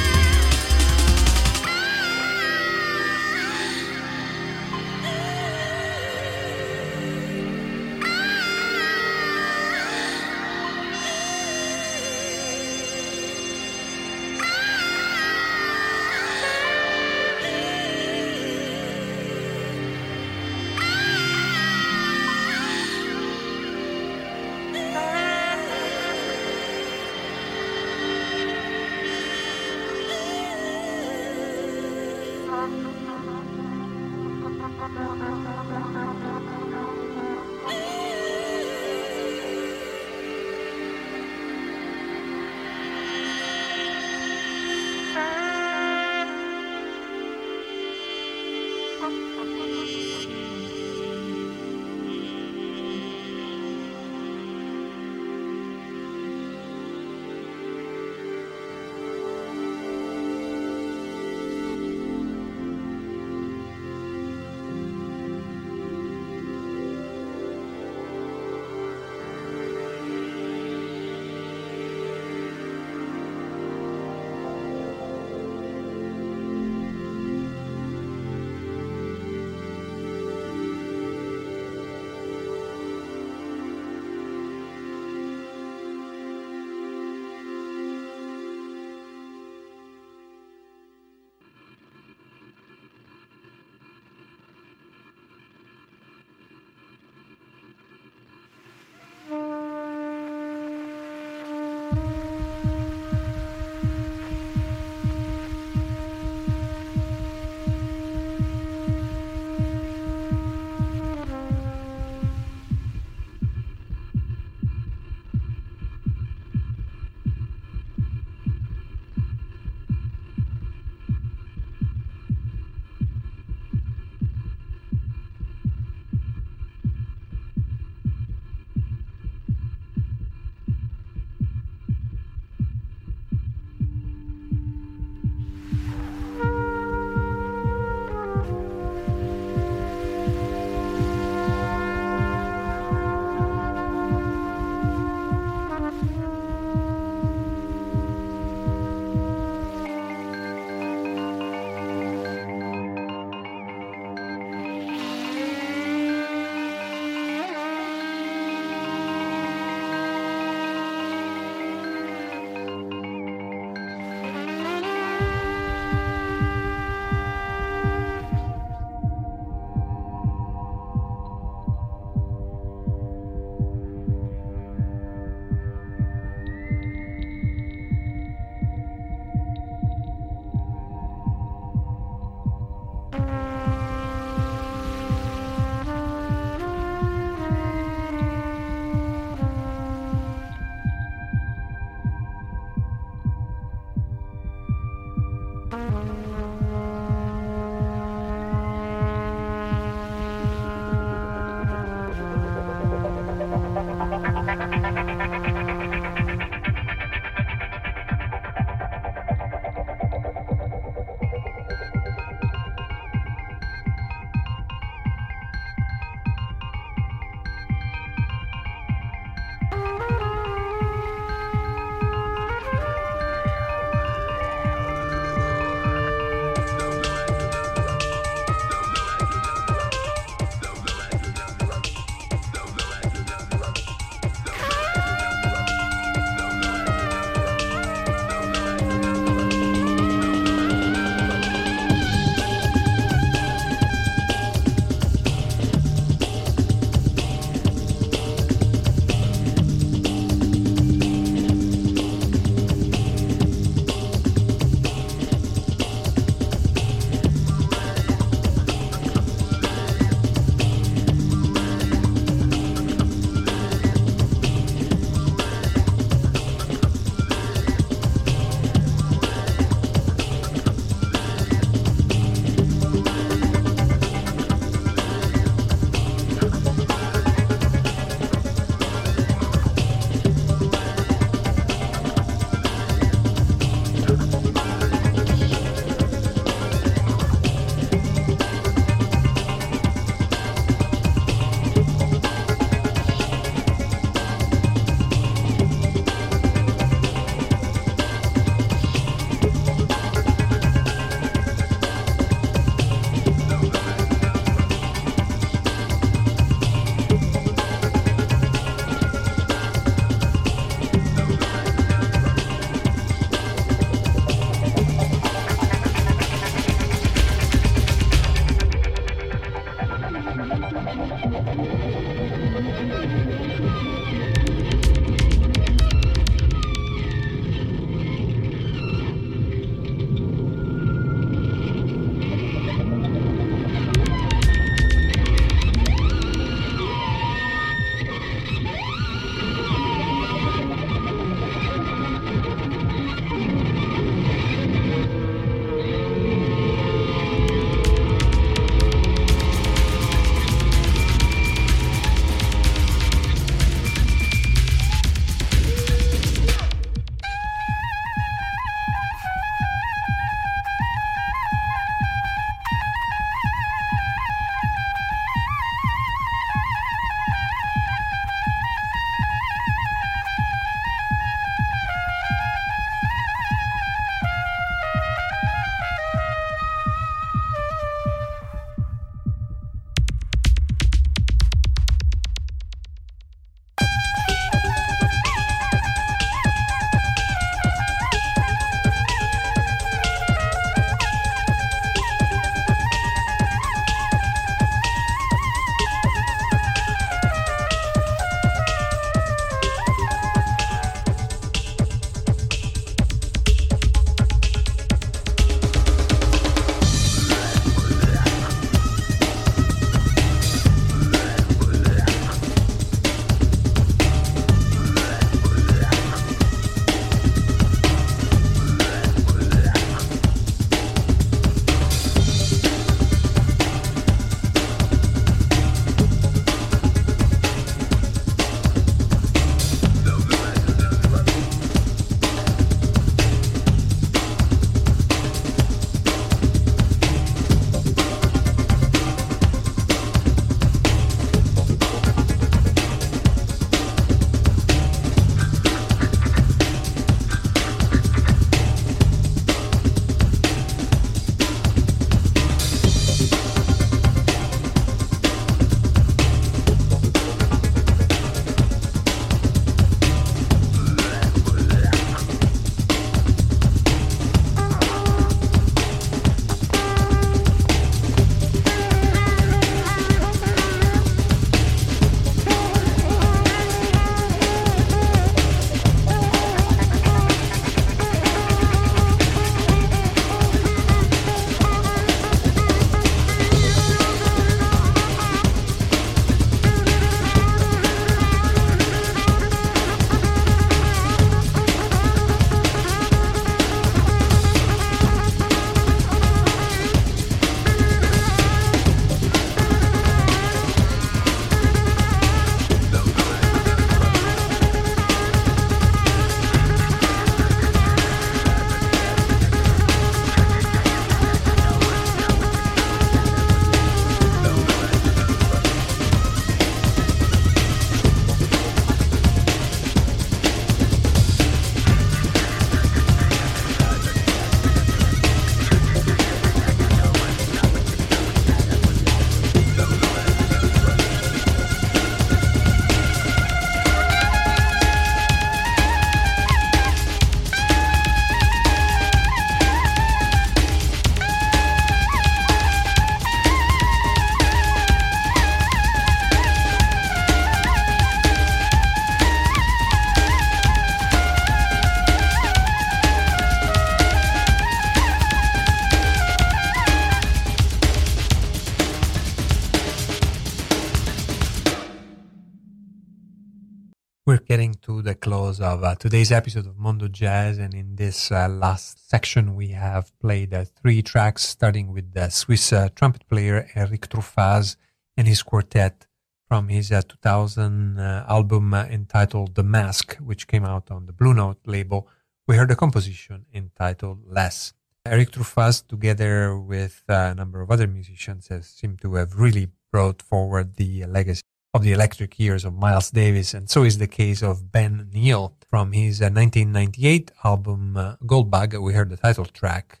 of 565.70 565.84
uh, 565.84 565.94
today's 565.94 566.32
episode 566.32 566.66
of 566.66 566.76
Mondo 566.76 567.06
Jazz. 567.06 567.58
And 567.58 567.72
in 567.74 567.94
this 567.94 568.32
uh, 568.32 568.48
last 568.48 569.08
section, 569.08 569.54
we 569.54 569.68
have 569.68 570.10
played 570.18 570.52
uh, 570.52 570.64
three 570.64 571.00
tracks, 571.00 571.42
starting 571.44 571.92
with 571.92 572.12
the 572.12 572.28
Swiss 572.28 572.72
uh, 572.72 572.88
trumpet 572.96 573.28
player 573.28 573.70
Erik 573.76 574.08
Truffaz 574.08 574.74
and 575.16 575.28
his 575.28 575.44
quartet 575.44 576.08
from 576.48 576.68
his 576.68 576.90
uh, 576.90 577.02
2000 577.02 578.00
uh, 578.00 578.26
album 578.28 578.74
entitled 578.74 579.54
The 579.54 579.62
Mask, 579.62 580.16
which 580.16 580.48
came 580.48 580.64
out 580.64 580.90
on 580.90 581.06
the 581.06 581.12
Blue 581.12 581.34
Note 581.34 581.60
label. 581.66 582.08
We 582.48 582.56
heard 582.56 582.72
a 582.72 582.76
composition 582.76 583.46
entitled 583.54 584.26
Less. 584.26 584.72
Erik 585.06 585.30
Truffaz, 585.30 585.86
together 585.86 586.58
with 586.58 587.04
a 587.06 587.32
number 587.36 587.60
of 587.60 587.70
other 587.70 587.86
musicians, 587.86 588.48
has 588.48 588.66
seemed 588.66 589.00
to 589.02 589.14
have 589.14 589.36
really 589.36 589.68
brought 589.92 590.20
forward 590.20 590.74
the 590.74 591.06
legacy 591.06 591.42
of 591.72 591.82
the 591.82 591.92
electric 591.92 592.38
years 592.38 592.64
of 592.64 592.74
Miles 592.74 593.10
Davis, 593.10 593.54
and 593.54 593.70
so 593.70 593.84
is 593.84 593.98
the 593.98 594.08
case 594.08 594.42
of 594.42 594.72
Ben 594.72 595.08
Neill 595.12 595.54
from 595.68 595.92
his 595.92 596.20
uh, 596.20 596.24
1998 596.24 597.30
album 597.44 597.96
uh, 597.96 598.16
Goldbug. 598.24 598.82
We 598.82 598.92
heard 598.92 599.10
the 599.10 599.16
title 599.16 599.44
track. 599.44 600.00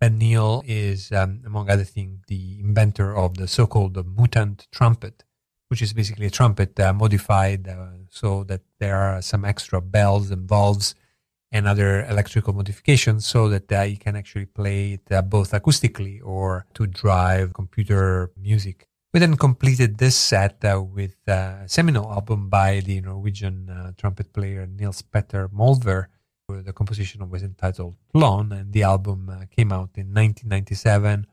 Ben 0.00 0.16
Neill 0.16 0.62
is, 0.64 1.10
um, 1.10 1.42
among 1.44 1.70
other 1.70 1.82
things, 1.82 2.20
the 2.28 2.60
inventor 2.60 3.16
of 3.16 3.36
the 3.36 3.48
so-called 3.48 3.96
mutant 4.16 4.68
trumpet, 4.70 5.24
which 5.66 5.82
is 5.82 5.92
basically 5.92 6.26
a 6.26 6.30
trumpet 6.30 6.78
uh, 6.78 6.92
modified 6.92 7.66
uh, 7.66 7.88
so 8.08 8.44
that 8.44 8.60
there 8.78 8.96
are 8.96 9.20
some 9.20 9.44
extra 9.44 9.80
bells 9.80 10.30
and 10.30 10.48
valves 10.48 10.94
and 11.50 11.66
other 11.66 12.04
electrical 12.04 12.52
modifications 12.52 13.26
so 13.26 13.48
that 13.48 13.72
uh, 13.72 13.80
you 13.80 13.96
can 13.96 14.14
actually 14.14 14.46
play 14.46 14.92
it 14.92 15.12
uh, 15.12 15.20
both 15.22 15.50
acoustically 15.50 16.20
or 16.22 16.64
to 16.74 16.86
drive 16.86 17.54
computer 17.54 18.30
music. 18.36 18.87
We 19.14 19.20
then 19.20 19.38
completed 19.38 19.96
this 19.96 20.16
set 20.16 20.62
uh, 20.62 20.82
with 20.82 21.16
a 21.26 21.64
seminal 21.66 22.12
album 22.12 22.50
by 22.50 22.80
the 22.80 23.00
Norwegian 23.00 23.70
uh, 23.70 23.92
trumpet 23.96 24.34
player 24.34 24.66
Nils 24.66 25.00
Petter 25.00 25.48
Molvær. 25.48 26.08
The 26.50 26.74
composition 26.74 27.30
was 27.30 27.42
entitled 27.42 27.96
Tløn, 28.14 28.52
and 28.52 28.72
the 28.72 28.82
album 28.82 29.30
uh, 29.30 29.46
came 29.50 29.72
out 29.72 29.96
in 29.96 30.12
1997 30.12 31.26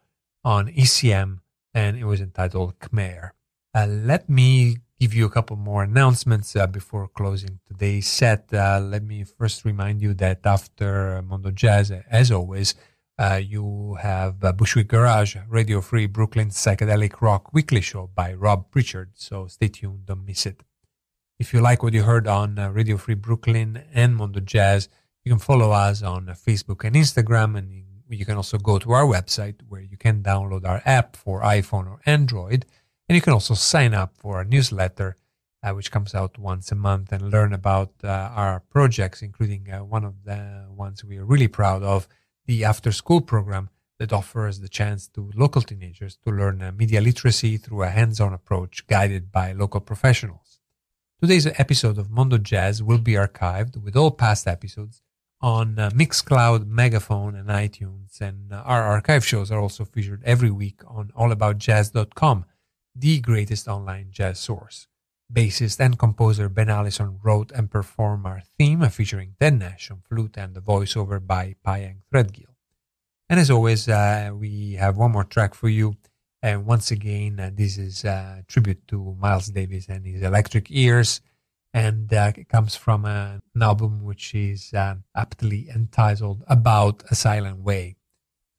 on 0.45 0.67
ECM, 0.69 1.39
and 1.73 1.97
it 1.97 2.05
was 2.05 2.21
entitled 2.21 2.79
Khmer. 2.79 3.31
Uh, 3.73 3.87
let 3.87 4.29
me 4.29 4.77
give 4.97 5.13
you 5.13 5.25
a 5.25 5.29
couple 5.29 5.57
more 5.57 5.83
announcements 5.83 6.55
uh, 6.55 6.67
before 6.67 7.09
closing 7.09 7.59
today's 7.67 8.07
set. 8.07 8.53
Uh, 8.53 8.79
let 8.79 9.03
me 9.03 9.25
first 9.25 9.65
remind 9.65 10.01
you 10.01 10.13
that 10.13 10.45
after 10.45 11.21
Mondo 11.21 11.51
Jazz, 11.51 11.91
as 11.91 12.31
always, 12.31 12.73
uh, 13.17 13.39
you 13.41 13.97
have 14.01 14.43
uh, 14.43 14.51
Bushwick 14.51 14.89
Garage, 14.89 15.37
Radio 15.47 15.79
Free 15.79 16.05
Brooklyn 16.05 16.49
Psychedelic 16.49 17.21
Rock 17.21 17.53
Weekly 17.53 17.81
Show 17.81 18.09
by 18.13 18.33
Rob 18.33 18.69
Pritchard. 18.71 19.11
So 19.13 19.47
stay 19.47 19.69
tuned, 19.69 20.05
don't 20.05 20.25
miss 20.25 20.45
it. 20.45 20.61
If 21.39 21.53
you 21.53 21.61
like 21.61 21.81
what 21.81 21.93
you 21.93 22.03
heard 22.03 22.27
on 22.27 22.59
uh, 22.59 22.71
Radio 22.71 22.97
Free 22.97 23.15
Brooklyn 23.15 23.83
and 23.93 24.15
Mondo 24.15 24.41
Jazz, 24.41 24.89
you 25.23 25.31
can 25.31 25.39
follow 25.39 25.71
us 25.71 26.01
on 26.01 26.29
uh, 26.29 26.33
Facebook 26.33 26.83
and 26.83 26.95
Instagram, 26.95 27.57
and 27.57 27.85
you 28.09 28.25
can 28.25 28.35
also 28.35 28.57
go 28.57 28.79
to 28.79 28.91
our 28.91 29.05
website 29.05 29.61
where 29.69 29.81
you 29.81 29.97
can 29.97 30.21
download 30.21 30.65
our 30.65 30.81
app 30.85 31.15
for 31.15 31.41
iPhone 31.41 31.89
or 31.89 32.01
Android, 32.05 32.65
and 33.07 33.15
you 33.15 33.21
can 33.21 33.33
also 33.33 33.53
sign 33.53 33.93
up 33.93 34.17
for 34.17 34.37
our 34.37 34.43
newsletter, 34.43 35.15
uh, 35.63 35.71
which 35.71 35.89
comes 35.89 36.13
out 36.13 36.37
once 36.37 36.71
a 36.71 36.75
month, 36.75 37.11
and 37.13 37.31
learn 37.31 37.53
about 37.53 37.91
our 38.03 38.61
projects, 38.69 39.21
including 39.21 39.65
one 39.87 40.03
of 40.03 40.25
the 40.25 40.65
ones 40.69 41.03
we 41.03 41.17
are 41.17 41.25
really 41.25 41.47
proud 41.47 41.81
of 41.81 42.07
the 42.45 42.63
after 42.63 42.91
school 42.91 43.21
program 43.21 43.69
that 43.99 44.13
offers 44.13 44.59
the 44.59 44.69
chance 44.69 45.07
to 45.07 45.31
local 45.35 45.61
teenagers 45.61 46.17
to 46.25 46.31
learn 46.31 46.75
media 46.77 47.01
literacy 47.01 47.57
through 47.57 47.83
a 47.83 47.89
hands 47.89 48.19
on 48.19 48.33
approach 48.33 48.85
guided 48.87 49.31
by 49.31 49.51
local 49.51 49.79
professionals. 49.79 50.59
Today's 51.21 51.47
episode 51.47 51.97
of 51.97 52.11
Mondo 52.11 52.37
Jazz 52.37 52.83
will 52.83 52.97
be 52.97 53.13
archived 53.13 53.77
with 53.77 53.95
all 53.95 54.11
past 54.11 54.47
episodes 54.47 55.01
on 55.41 55.79
uh, 55.79 55.89
Mixcloud, 55.91 56.67
Megaphone, 56.67 57.35
and 57.35 57.49
iTunes. 57.49 58.19
And 58.19 58.51
uh, 58.51 58.63
our 58.65 58.83
archive 58.83 59.25
shows 59.25 59.51
are 59.51 59.59
also 59.59 59.85
featured 59.85 60.23
every 60.25 60.51
week 60.51 60.81
on 60.87 61.11
allaboutjazz.com, 61.17 62.45
the 62.95 63.19
greatest 63.19 63.67
online 63.67 64.07
jazz 64.11 64.39
source. 64.39 64.87
Bassist 65.31 65.79
and 65.79 65.97
composer 65.97 66.49
Ben 66.49 66.69
Allison 66.69 67.19
wrote 67.23 67.51
and 67.51 67.71
performed 67.71 68.25
our 68.25 68.43
theme 68.57 68.87
featuring 68.89 69.35
Ted 69.39 69.57
Nash 69.57 69.89
on 69.89 70.01
flute 70.07 70.37
and 70.37 70.53
the 70.53 70.61
voiceover 70.61 71.25
by 71.25 71.55
Pyeng 71.65 72.01
Threadgill. 72.13 72.53
And 73.29 73.39
as 73.39 73.49
always, 73.49 73.89
uh, 73.89 74.31
we 74.33 74.73
have 74.73 74.97
one 74.97 75.11
more 75.11 75.23
track 75.23 75.55
for 75.55 75.67
you. 75.67 75.95
And 76.43 76.67
once 76.67 76.91
again, 76.91 77.39
uh, 77.39 77.49
this 77.51 77.77
is 77.77 78.03
a 78.03 78.45
tribute 78.47 78.87
to 78.89 79.15
Miles 79.19 79.47
Davis 79.47 79.87
and 79.89 80.05
his 80.05 80.21
electric 80.21 80.67
ears. 80.69 81.21
And 81.73 82.13
uh, 82.13 82.33
it 82.37 82.47
comes 82.47 82.75
from 82.75 83.05
an 83.05 83.41
album 83.59 84.03
which 84.03 84.35
is 84.35 84.73
uh, 84.73 84.95
aptly 85.15 85.67
entitled 85.73 86.43
About 86.47 87.03
a 87.09 87.15
Silent 87.15 87.59
Way. 87.59 87.95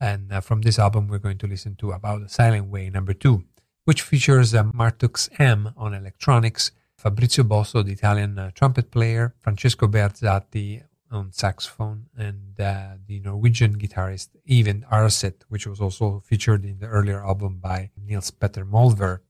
And 0.00 0.32
uh, 0.32 0.40
from 0.40 0.62
this 0.62 0.80
album, 0.80 1.06
we're 1.06 1.18
going 1.18 1.38
to 1.38 1.46
listen 1.46 1.76
to 1.76 1.92
About 1.92 2.22
a 2.22 2.28
Silent 2.28 2.68
Way 2.68 2.90
number 2.90 3.14
two 3.14 3.44
which 3.86 4.02
features 4.02 4.52
uh, 4.52 4.64
Martux 4.64 5.28
M 5.38 5.72
on 5.76 5.94
electronics, 5.94 6.72
Fabrizio 6.96 7.44
Bosso, 7.44 7.84
the 7.84 7.92
Italian 7.92 8.36
uh, 8.38 8.50
trumpet 8.52 8.90
player, 8.90 9.32
Francesco 9.40 9.86
Bearzatti 9.86 10.82
on 11.10 11.30
saxophone, 11.32 12.06
and 12.18 12.58
uh, 12.60 12.96
the 13.06 13.20
Norwegian 13.20 13.78
guitarist 13.78 14.30
Eivind 14.50 14.82
Aarset, 14.90 15.44
which 15.48 15.68
was 15.68 15.80
also 15.80 16.20
featured 16.26 16.64
in 16.64 16.80
the 16.80 16.86
earlier 16.86 17.24
album 17.24 17.58
by 17.62 17.90
Nils 17.96 18.32
Petter 18.32 18.66
Molvær. 18.66 19.20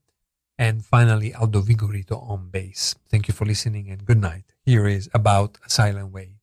And 0.57 0.83
finally, 0.83 1.35
Aldo 1.35 1.61
Vigorito 1.61 2.17
on 2.27 2.49
bass. 2.49 2.95
Thank 3.11 3.27
you 3.27 3.35
for 3.35 3.45
listening 3.45 3.91
and 3.91 4.03
good 4.05 4.19
night. 4.19 4.55
Here 4.65 4.87
is 4.87 5.07
About 5.13 5.59
a 5.63 5.69
Silent 5.69 6.11
Way. 6.11 6.36